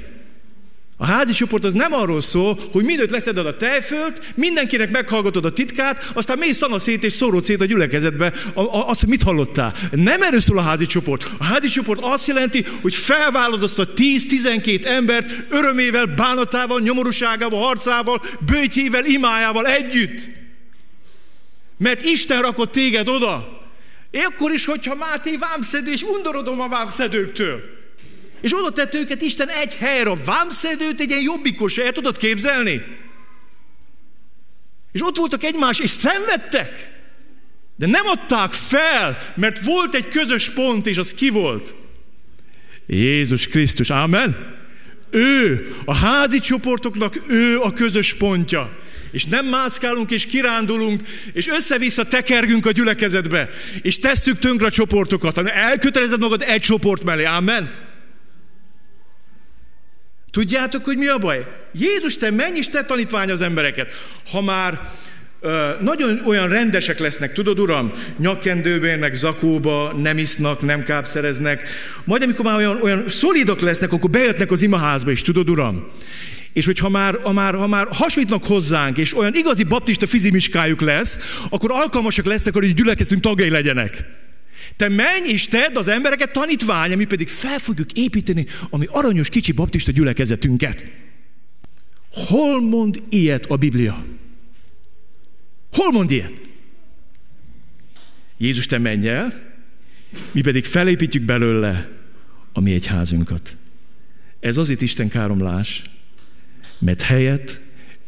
[0.96, 5.52] A házi csoport az nem arról szól, hogy mindent leszeded a tejfölt, mindenkinek meghallgatod a
[5.52, 8.32] titkát, aztán mész szét és szórod szét a gyülekezetbe
[8.70, 9.74] azt, hogy mit hallottál.
[9.90, 11.30] Nem erről szól a házi csoport.
[11.38, 18.22] A házi csoport azt jelenti, hogy felvállod azt a 10-12 embert örömével, bánatával, nyomorúságával, harcával,
[18.46, 20.44] bőtjével, imájával együtt.
[21.78, 23.64] Mert Isten rakott téged oda.
[24.10, 27.60] Ekkor is, hogyha Máté vámszedő, és undorodom a vámszedőktől.
[28.40, 32.82] És oda tett őket Isten egy helyre, a vámszedőt egy ilyen jobbikos el tudod képzelni?
[34.92, 36.94] És ott voltak egymás, és szenvedtek.
[37.76, 41.74] De nem adták fel, mert volt egy közös pont, és az ki volt?
[42.86, 43.90] Jézus Krisztus.
[43.90, 44.54] Amen.
[45.10, 48.78] Ő, a házi csoportoknak ő a közös pontja
[49.16, 51.02] és nem mászkálunk és kirándulunk,
[51.32, 53.48] és össze-vissza tekergünk a gyülekezetbe,
[53.82, 57.24] és tesszük tönkre a csoportokat, hanem elkötelezed magad egy csoport mellé.
[57.24, 57.70] Amen.
[60.30, 61.46] Tudjátok, hogy mi a baj?
[61.72, 63.92] Jézus, te menj és te tanítvány az embereket.
[64.30, 64.80] Ha már
[65.80, 71.68] nagyon olyan rendesek lesznek, tudod, uram, nyakkendőben, meg zakóba, nem isznak, nem kápszereznek.
[72.04, 75.86] Majd amikor már olyan, olyan szolidok lesznek, akkor bejöttnek az imaházba is, tudod, uram.
[76.56, 81.18] És hogyha már, ha már, ha már hasonlítnak hozzánk, és olyan igazi baptista fizimiskájuk lesz,
[81.48, 84.04] akkor alkalmasak lesznek, hogy gyülekeztünk tagjai legyenek.
[84.76, 89.28] Te menj és tedd az embereket tanítvány, mi pedig fel fogjuk építeni a mi aranyos
[89.28, 90.84] kicsi baptista gyülekezetünket.
[92.10, 94.04] Hol mond ilyet a Biblia?
[95.72, 96.40] Hol mond ilyet?
[98.36, 99.42] Jézus, te menj el,
[100.32, 101.90] mi pedig felépítjük belőle
[102.52, 103.56] a mi egyházunkat.
[104.40, 105.82] Ez az itt Isten káromlás,
[106.78, 107.60] mert helyet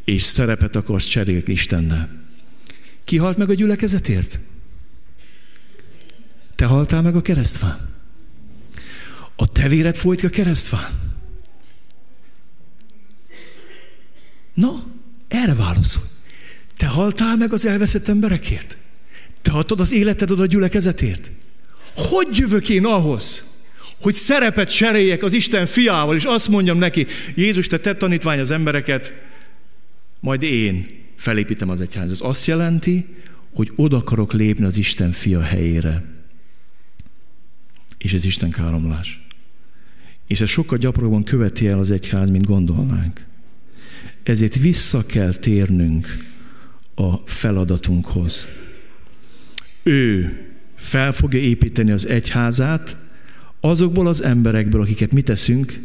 [0.03, 2.09] és szerepet akarsz cserélni Istennel.
[3.03, 4.39] Ki halt meg a gyülekezetért?
[6.55, 7.89] Te haltál meg a keresztfán.
[9.35, 10.89] A te véred folyt a keresztfán?
[14.53, 14.85] Na,
[15.27, 16.03] erre válaszol.
[16.77, 18.77] Te haltál meg az elveszett emberekért?
[19.41, 21.29] Te adtad az életed oda a gyülekezetért?
[21.95, 23.48] Hogy jövök én ahhoz,
[24.01, 28.51] hogy szerepet cseréljek az Isten fiával, és azt mondjam neki, Jézus, te tett tanítvány az
[28.51, 29.13] embereket,
[30.19, 30.85] majd én
[31.15, 32.11] felépítem az egyház.
[32.11, 33.05] Ez azt jelenti,
[33.53, 36.03] hogy oda akarok lépni az Isten fia helyére.
[37.97, 39.27] És ez Isten káromlás.
[40.27, 43.25] És ez sokkal gyakrabban követi el az egyház, mint gondolnánk.
[44.23, 46.07] Ezért vissza kell térnünk
[46.95, 48.47] a feladatunkhoz.
[49.83, 50.37] Ő
[50.75, 52.95] fel fogja építeni az egyházát
[53.59, 55.79] azokból az emberekből, akiket mi teszünk?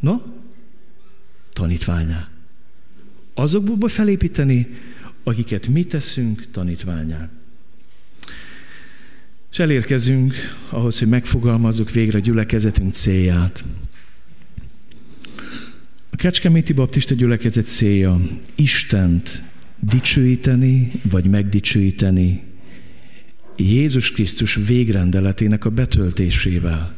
[0.00, 0.20] No?
[1.52, 2.28] Tanítványá.
[3.34, 4.68] Azokból felépíteni,
[5.22, 7.30] akiket mi teszünk tanítványá.
[9.50, 10.34] És elérkezünk
[10.68, 13.64] ahhoz, hogy megfogalmazzuk végre a gyülekezetünk célját.
[16.10, 18.20] A Kecskeméti Baptista gyülekezet célja
[18.54, 19.42] Istent
[19.78, 22.49] dicsőíteni, vagy megdicsőíteni
[23.62, 26.94] Jézus Krisztus végrendeletének a betöltésével.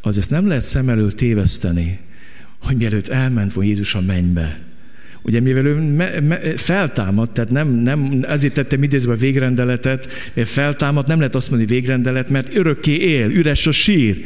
[0.00, 1.98] Az ezt nem lehet szem elől téveszteni,
[2.62, 4.66] hogy mielőtt elment volna Jézus a mennybe,
[5.26, 10.48] Ugye mivel ő me, me, feltámadt, tehát nem, nem, ezért tettem idézve a végrendeletet, mert
[10.48, 14.24] feltámadt, nem lehet azt mondani végrendelet, mert örökké él, üres a sír.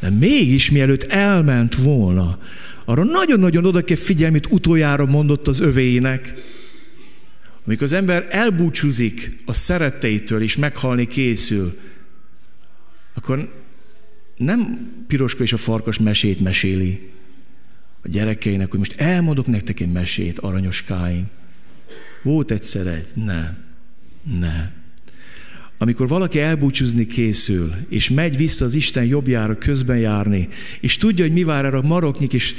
[0.00, 2.38] De mégis mielőtt elment volna,
[2.84, 6.34] arra nagyon-nagyon oda kell figyelni, utoljára mondott az övéinek.
[7.68, 11.78] Amikor az ember elbúcsúzik a szeretteitől és meghalni készül,
[13.14, 13.62] akkor
[14.36, 17.10] nem piroska és a farkas mesét meséli
[18.02, 21.28] a gyerekeinek, hogy most elmondok nektek egy mesét, aranyoskáim.
[22.22, 23.06] Volt egyszer egy?
[23.14, 23.64] Nem.
[24.38, 24.70] Nem.
[25.78, 30.48] Amikor valaki elbúcsúzni készül, és megy vissza az Isten jobbjára közben járni,
[30.80, 32.54] és tudja, hogy mi vár erre a maroknyik és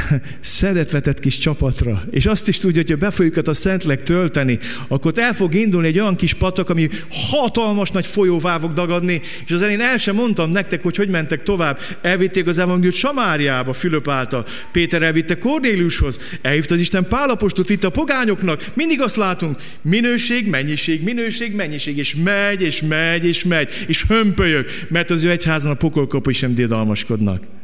[0.40, 5.12] szedetvetett kis csapatra, és azt is tudja, hogy ha be fogjuk a Szentleg tölteni, akkor
[5.16, 9.62] el fog indulni egy olyan kis patak, ami hatalmas nagy folyóvá fog dagadni, és az
[9.62, 11.78] elén el sem mondtam nektek, hogy hogy mentek tovább.
[12.02, 14.46] Elvitték az evangéliumot Samáriába, Fülöp által.
[14.72, 18.64] Péter elvitte Kornéliushoz, elhívta az Isten Pálapostot, vitte a pogányoknak.
[18.74, 24.70] Mindig azt látunk, minőség, mennyiség, minőség, mennyiség, és megy, és megy, és megy, és hömpölyök,
[24.88, 27.61] mert az ő egyházan a pokolkapu sem dédalmaskodnak.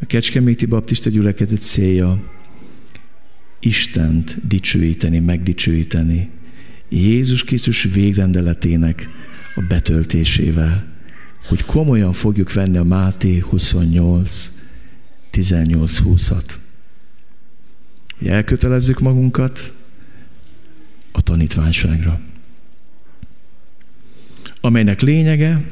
[0.00, 2.18] A Kecskeméti Baptista gyülekezet célja
[3.60, 6.30] Istent dicsőíteni, megdicsőíteni.
[6.88, 9.08] Jézus Krisztus végrendeletének
[9.54, 10.86] a betöltésével,
[11.48, 14.50] hogy komolyan fogjuk venni a Máté 28,
[15.32, 16.44] 18-20-at.
[18.18, 19.74] Hogy elkötelezzük magunkat
[21.12, 22.20] a tanítványságra,
[24.60, 25.64] amelynek lényege,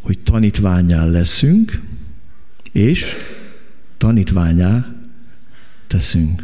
[0.00, 1.80] hogy tanítványán leszünk,
[2.72, 3.04] és
[3.98, 4.94] tanítványá
[5.86, 6.42] teszünk.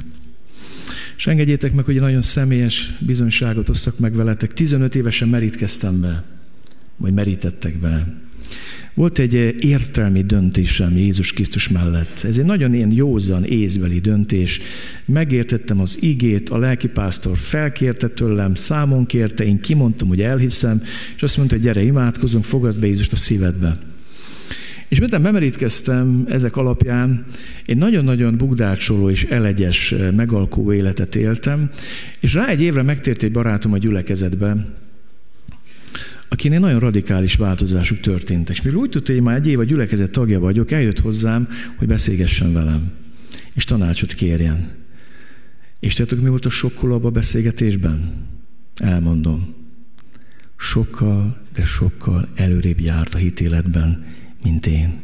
[1.17, 4.53] És engedjétek meg, hogy egy nagyon személyes bizonyságot osszak meg veletek.
[4.53, 6.25] 15 évesen merítkeztem be,
[6.97, 8.15] vagy merítettek be.
[8.95, 12.25] Volt egy értelmi döntésem Jézus Krisztus mellett.
[12.25, 14.61] Ez egy nagyon ilyen józan, észbeli döntés.
[15.05, 20.83] Megértettem az igét, a lelkipásztor felkérte tőlem, számon kérte, én kimondtam, hogy elhiszem,
[21.17, 23.79] és azt mondta, hogy gyere, imádkozunk, fogadj be Jézust a szívedbe.
[24.89, 27.25] És miután bemerítkeztem ezek alapján,
[27.67, 31.71] egy nagyon-nagyon bugdácsoló és elegyes eh, megalkó életet éltem,
[32.21, 34.57] és rá egy évre megtért egy barátom a gyülekezetbe,
[36.29, 38.57] akinél nagyon radikális változások történtek.
[38.57, 41.89] És mivel úgy tudta, hogy már egy év a gyülekezet tagja vagyok, eljött hozzám, hogy
[41.89, 42.93] beszélgessen velem,
[43.55, 44.71] és tanácsot kérjen.
[45.81, 48.27] És tudjátok, mi volt a sokkolóbb a beszélgetésben?
[48.77, 49.55] Elmondom.
[50.57, 54.05] Sokkal, de sokkal előrébb járt a hitéletben,
[54.47, 55.01] mint én.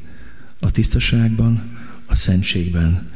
[0.61, 1.63] A tisztaságban,
[2.07, 3.11] a szentségben,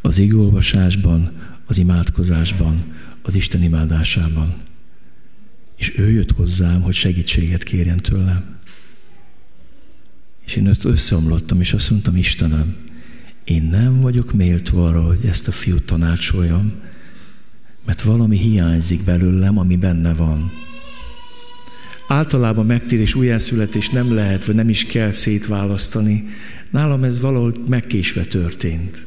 [0.00, 1.30] az igolvasásban,
[1.66, 4.56] az imádkozásban, az Isten imádásában.
[5.76, 8.56] És ő jött hozzám, hogy segítséget kérjen tőlem.
[10.46, 12.76] És én összeomlottam, és azt mondtam, Istenem,
[13.44, 16.72] én nem vagyok méltó arra, hogy ezt a fiút tanácsoljam,
[17.84, 20.50] mert valami hiányzik belőlem, ami benne van
[22.08, 26.28] általában megtérés, újjászületés nem lehet, vagy nem is kell szétválasztani.
[26.70, 29.06] Nálam ez valahol megkésve történt.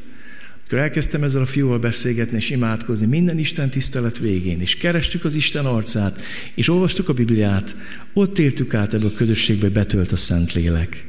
[0.66, 5.34] Akkor elkezdtem ezzel a fiúval beszélgetni és imádkozni minden Isten tisztelet végén, és kerestük az
[5.34, 6.20] Isten arcát,
[6.54, 7.76] és olvastuk a Bibliát,
[8.12, 11.06] ott éltük át ebbe a közösségbe, betölt a Szentlélek.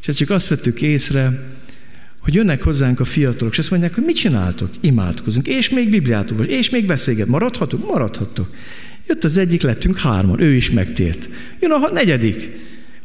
[0.00, 1.52] És ezt csak azt vettük észre,
[2.18, 4.70] hogy jönnek hozzánk a fiatalok, és azt mondják, hogy mit csináltok?
[4.80, 7.26] Imádkozunk, és még Bibliát olvas, és még beszélget.
[7.26, 7.86] Maradhatunk?
[7.86, 8.54] Maradhatok.
[9.08, 11.28] Jött az egyik, lettünk hárman, ő is megtért.
[11.60, 12.50] Jön a negyedik.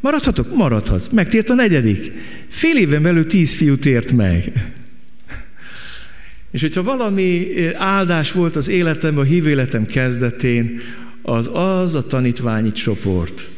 [0.00, 0.54] Maradhatok?
[0.54, 1.08] Maradhatsz.
[1.08, 2.12] Megtért a negyedik.
[2.48, 4.52] Fél éven belül tíz fiú tért meg.
[6.50, 10.80] És hogyha valami áldás volt az életemben, a hívő életem kezdetén,
[11.22, 13.48] az az a tanítványi csoport,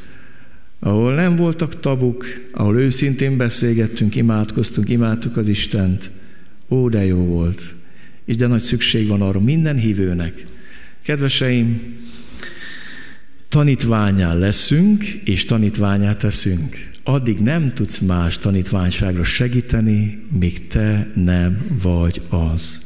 [0.80, 6.11] ahol nem voltak tabuk, ahol őszintén beszélgettünk, imádkoztunk, imádtuk az Istent.
[6.68, 7.62] Ó, de jó volt.
[8.24, 10.47] És de nagy szükség van arra minden hívőnek.
[11.03, 11.97] Kedveseim,
[13.51, 16.90] tanítványá leszünk, és tanítványá teszünk.
[17.03, 22.80] Addig nem tudsz más tanítványságra segíteni, míg te nem vagy az.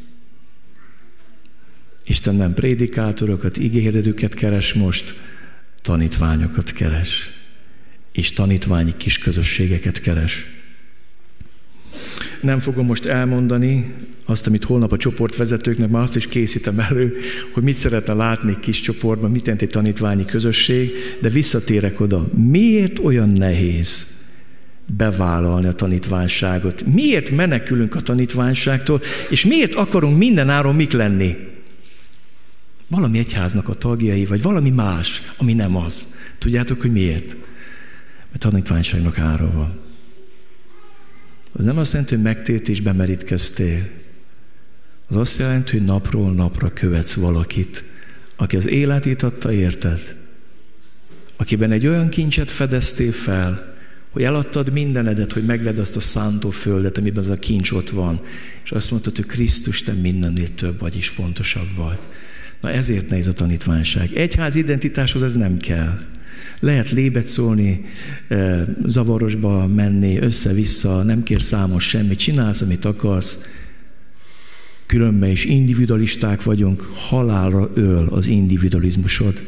[2.05, 5.15] Isten nem prédikátorokat, ígéretőket keres most,
[5.83, 7.31] tanítványokat keres,
[8.13, 10.47] és tanítványi kis közösségeket keres.
[12.41, 17.17] Nem fogom most elmondani azt, amit holnap a csoportvezetőknek, már azt is készítem elő,
[17.53, 22.29] hogy mit szeretne látni kis csoportban, mit jelent egy tanítványi közösség, de visszatérek oda.
[22.35, 24.23] Miért olyan nehéz
[24.87, 26.85] bevállalni a tanítványságot?
[26.87, 31.37] Miért menekülünk a tanítványságtól, és miért akarunk minden áron mik lenni?
[32.89, 36.15] Valami egyháznak a tagjai, vagy valami más, ami nem az.
[36.39, 37.37] Tudjátok, hogy miért?
[38.31, 39.84] Mert tanítványságnak ára van.
[41.57, 43.89] Az nem azt jelenti, hogy megtért és bemerítkeztél.
[45.09, 47.85] Az azt jelenti, hogy napról napra követsz valakit,
[48.37, 50.15] aki az életét adta, érted?
[51.37, 53.75] Akiben egy olyan kincset fedeztél fel,
[54.11, 58.21] hogy eladtad mindenedet, hogy megvedd azt a szántó földet, amiben az a kincs ott van,
[58.65, 61.99] és azt mondtad, hogy Krisztus, te mindennél több vagy és fontosabb vagy.
[62.61, 64.13] Na ezért nehéz a tanítványság.
[64.15, 66.01] Egyház identitáshoz ez nem kell.
[66.61, 67.85] Lehet lébet szólni,
[68.87, 73.39] zavarosba menni, össze-vissza, nem kér számos semmit, csinálsz, amit akarsz.
[74.87, 79.43] Különben is individualisták vagyunk, halálra öl az individualizmusod.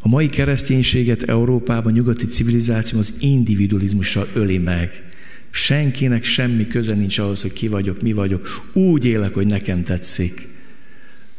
[0.00, 5.02] A mai kereszténységet Európában, nyugati civilizáció az individualizmussal öli meg.
[5.50, 8.70] Senkinek semmi köze nincs ahhoz, hogy ki vagyok, mi vagyok.
[8.72, 10.48] Úgy élek, hogy nekem tetszik.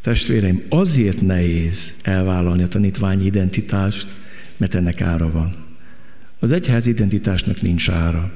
[0.02, 4.08] Testvéreim, azért nehéz elvállalni a tanítványi identitást,
[4.60, 5.54] mert ennek ára van.
[6.40, 8.32] Az egyház identitásnak nincs ára.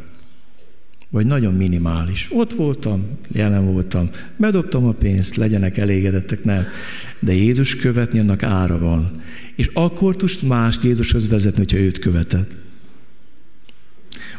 [1.09, 2.27] Vagy nagyon minimális.
[2.31, 6.65] Ott voltam, jelen voltam, bedobtam a pénzt, legyenek elégedettek, nem.
[7.19, 9.11] De Jézus követni, annak ára van.
[9.55, 12.47] És akkor tudsz mást Jézushoz vezetni, hogyha őt követed.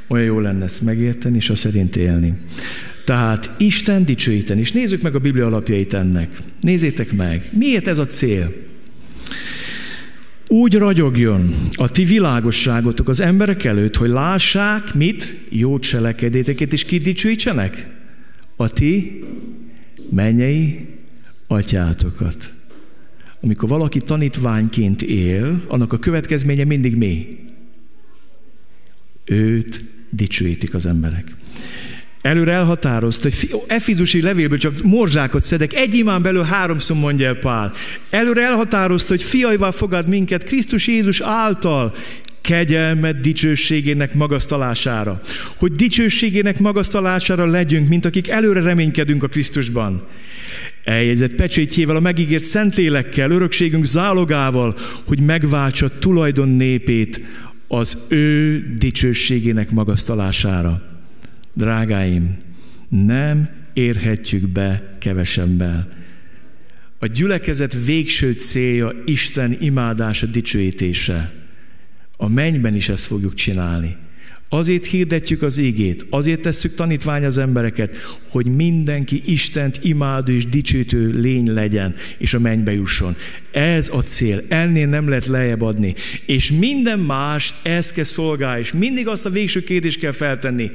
[0.07, 2.35] Olyan jó lenne ezt megérteni, és a szerint élni.
[3.05, 4.61] Tehát Isten dicsőíteni.
[4.61, 6.41] És nézzük meg a Biblia alapjait ennek.
[6.61, 7.49] Nézzétek meg.
[7.53, 8.53] Miért ez a cél?
[10.55, 15.37] Úgy ragyogjon a ti világosságotok az emberek előtt, hogy lássák, mit?
[15.49, 17.87] Jó cselekedéteket, és ki dicsőítsenek?
[18.57, 19.25] A ti
[20.11, 20.87] mennyei
[21.47, 22.53] atyátokat.
[23.41, 27.39] Amikor valaki tanítványként él, annak a következménye mindig mi?
[29.25, 31.37] Őt dicsőítik az emberek.
[32.25, 37.73] Előre elhatározta, hogy Efizusi levélből csak morzsákat szedek, egy imán belül háromszor mondja el Pál.
[38.11, 41.95] Előre elhatározta, hogy fiaival fogad minket Krisztus Jézus által
[42.41, 45.21] kegyelmet dicsőségének magasztalására.
[45.57, 50.03] Hogy dicsőségének magasztalására legyünk, mint akik előre reménykedünk a Krisztusban.
[50.85, 57.21] Eljegyzett pecsétjével, a megígért szentlélekkel, örökségünk zálogával, hogy megváltsa tulajdon népét
[57.69, 60.94] az ő dicsőségének magasztalására.
[61.55, 62.37] Drágáim,
[62.89, 65.93] nem érhetjük be kevesebbel.
[66.99, 71.33] A gyülekezet végső célja Isten imádása, dicsőítése.
[72.17, 73.97] A mennyben is ezt fogjuk csinálni.
[74.49, 77.97] Azért hirdetjük az égét, azért tesszük tanítvány az embereket,
[78.29, 83.17] hogy mindenki Istent imádó és dicsőítő lény legyen, és a mennybe jusson.
[83.53, 85.95] Ez a cél, ennél nem lehet lejjebb adni.
[86.27, 90.71] És minden más ezt kell szolgálni, és mindig azt a végső kérdést kell feltenni.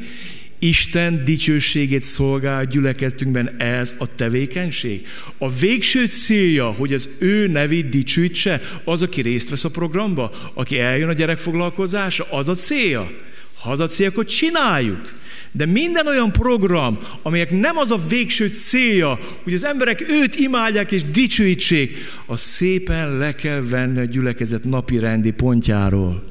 [0.59, 5.07] Isten dicsőségét szolgál gyülekeztünkben ez a tevékenység.
[5.37, 10.79] A végső célja, hogy az ő nevét dicsőítse, az, aki részt vesz a programba, aki
[10.79, 13.11] eljön a gyerekfoglalkozásra, az a célja.
[13.59, 15.17] Ha az a célja, akkor csináljuk.
[15.51, 20.91] De minden olyan program, amelyek nem az a végső célja, hogy az emberek őt imádják
[20.91, 26.23] és dicsőítsék, az szépen le kell venni a gyülekezet napi rendi pontjáról.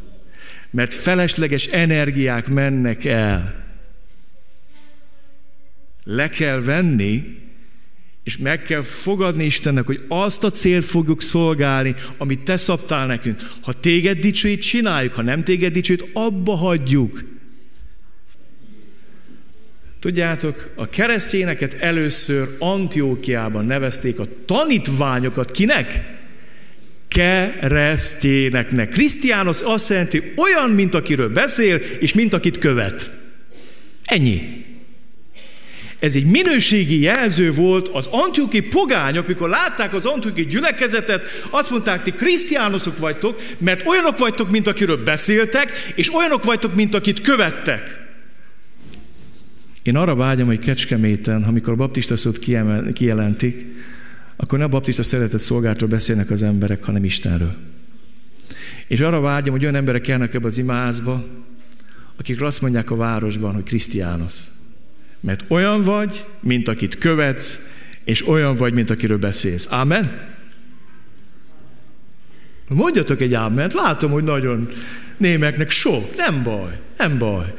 [0.70, 3.67] Mert felesleges energiák mennek el
[6.10, 7.36] le kell venni,
[8.24, 13.40] és meg kell fogadni Istennek, hogy azt a célt fogjuk szolgálni, amit te szabtál nekünk.
[13.62, 17.24] Ha téged dicsőít, csináljuk, ha nem téged dicsőít, abba hagyjuk.
[20.00, 25.50] Tudjátok, a keresztényeket először Antiókiában nevezték a tanítványokat.
[25.50, 26.16] Kinek?
[27.08, 28.88] keresztjéneknek.
[28.88, 33.10] Krisztiános azt jelenti olyan, mint akiről beszél, és mint akit követ.
[34.04, 34.66] Ennyi.
[35.98, 42.02] Ez egy minőségi jelző volt az antioki pogányok, mikor látták az antioki gyülekezetet, azt mondták,
[42.02, 48.06] ti krisztiánosok vagytok, mert olyanok vagytok, mint akiről beszéltek, és olyanok vagytok, mint akit követtek.
[49.82, 52.38] Én arra vágyom, hogy Kecskeméten, amikor a baptista szót
[52.92, 53.66] kijelentik,
[54.36, 57.54] akkor ne a baptista szeretett szolgáltól beszélnek az emberek, hanem Istenről.
[58.86, 61.24] És arra vágyom, hogy olyan emberek kelnek ebbe az imázba,
[62.18, 64.57] akik azt mondják a városban, hogy Krisztiánosz.
[65.20, 69.72] Mert olyan vagy, mint akit követsz, és olyan vagy, mint akiről beszélsz.
[69.72, 70.36] Amen?
[72.68, 74.68] Mondjatok egy áment, látom, hogy nagyon
[75.16, 77.54] némeknek sok, nem baj, nem baj.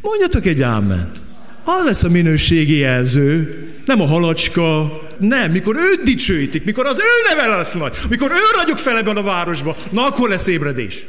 [0.00, 1.20] Mondjatok egy áment.
[1.64, 7.34] Az lesz a minőségi jelző, nem a halacska, nem, mikor őt dicsőítik, mikor az ő
[7.34, 11.04] neve lesz nagy, mikor ő ragyog fel ebben a városba, na akkor lesz ébredés.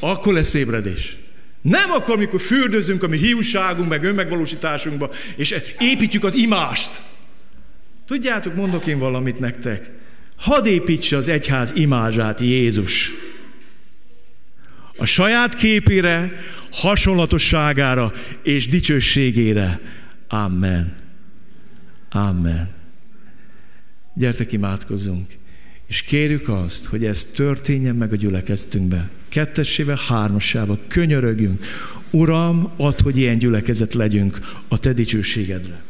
[0.00, 1.16] Akkor lesz ébredés.
[1.62, 7.02] Nem akkor, amikor fürdözünk a mi hiúságunk, meg önmegvalósításunkba, és építjük az imást.
[8.06, 9.90] Tudjátok, mondok én valamit nektek.
[10.36, 13.10] Hadd építse az egyház imázsát Jézus.
[14.96, 16.32] A saját képére,
[16.72, 19.80] hasonlatosságára és dicsőségére.
[20.28, 20.96] Amen.
[22.10, 22.70] Amen.
[24.14, 25.38] Gyertek, imádkozzunk.
[25.90, 29.10] És kérjük azt, hogy ez történjen meg a gyülekezetünkben.
[29.28, 31.64] Kettessével, hármasával könyörögjünk.
[32.10, 34.38] Uram, add, hogy ilyen gyülekezet legyünk
[34.68, 35.82] a Te dicsőségedre.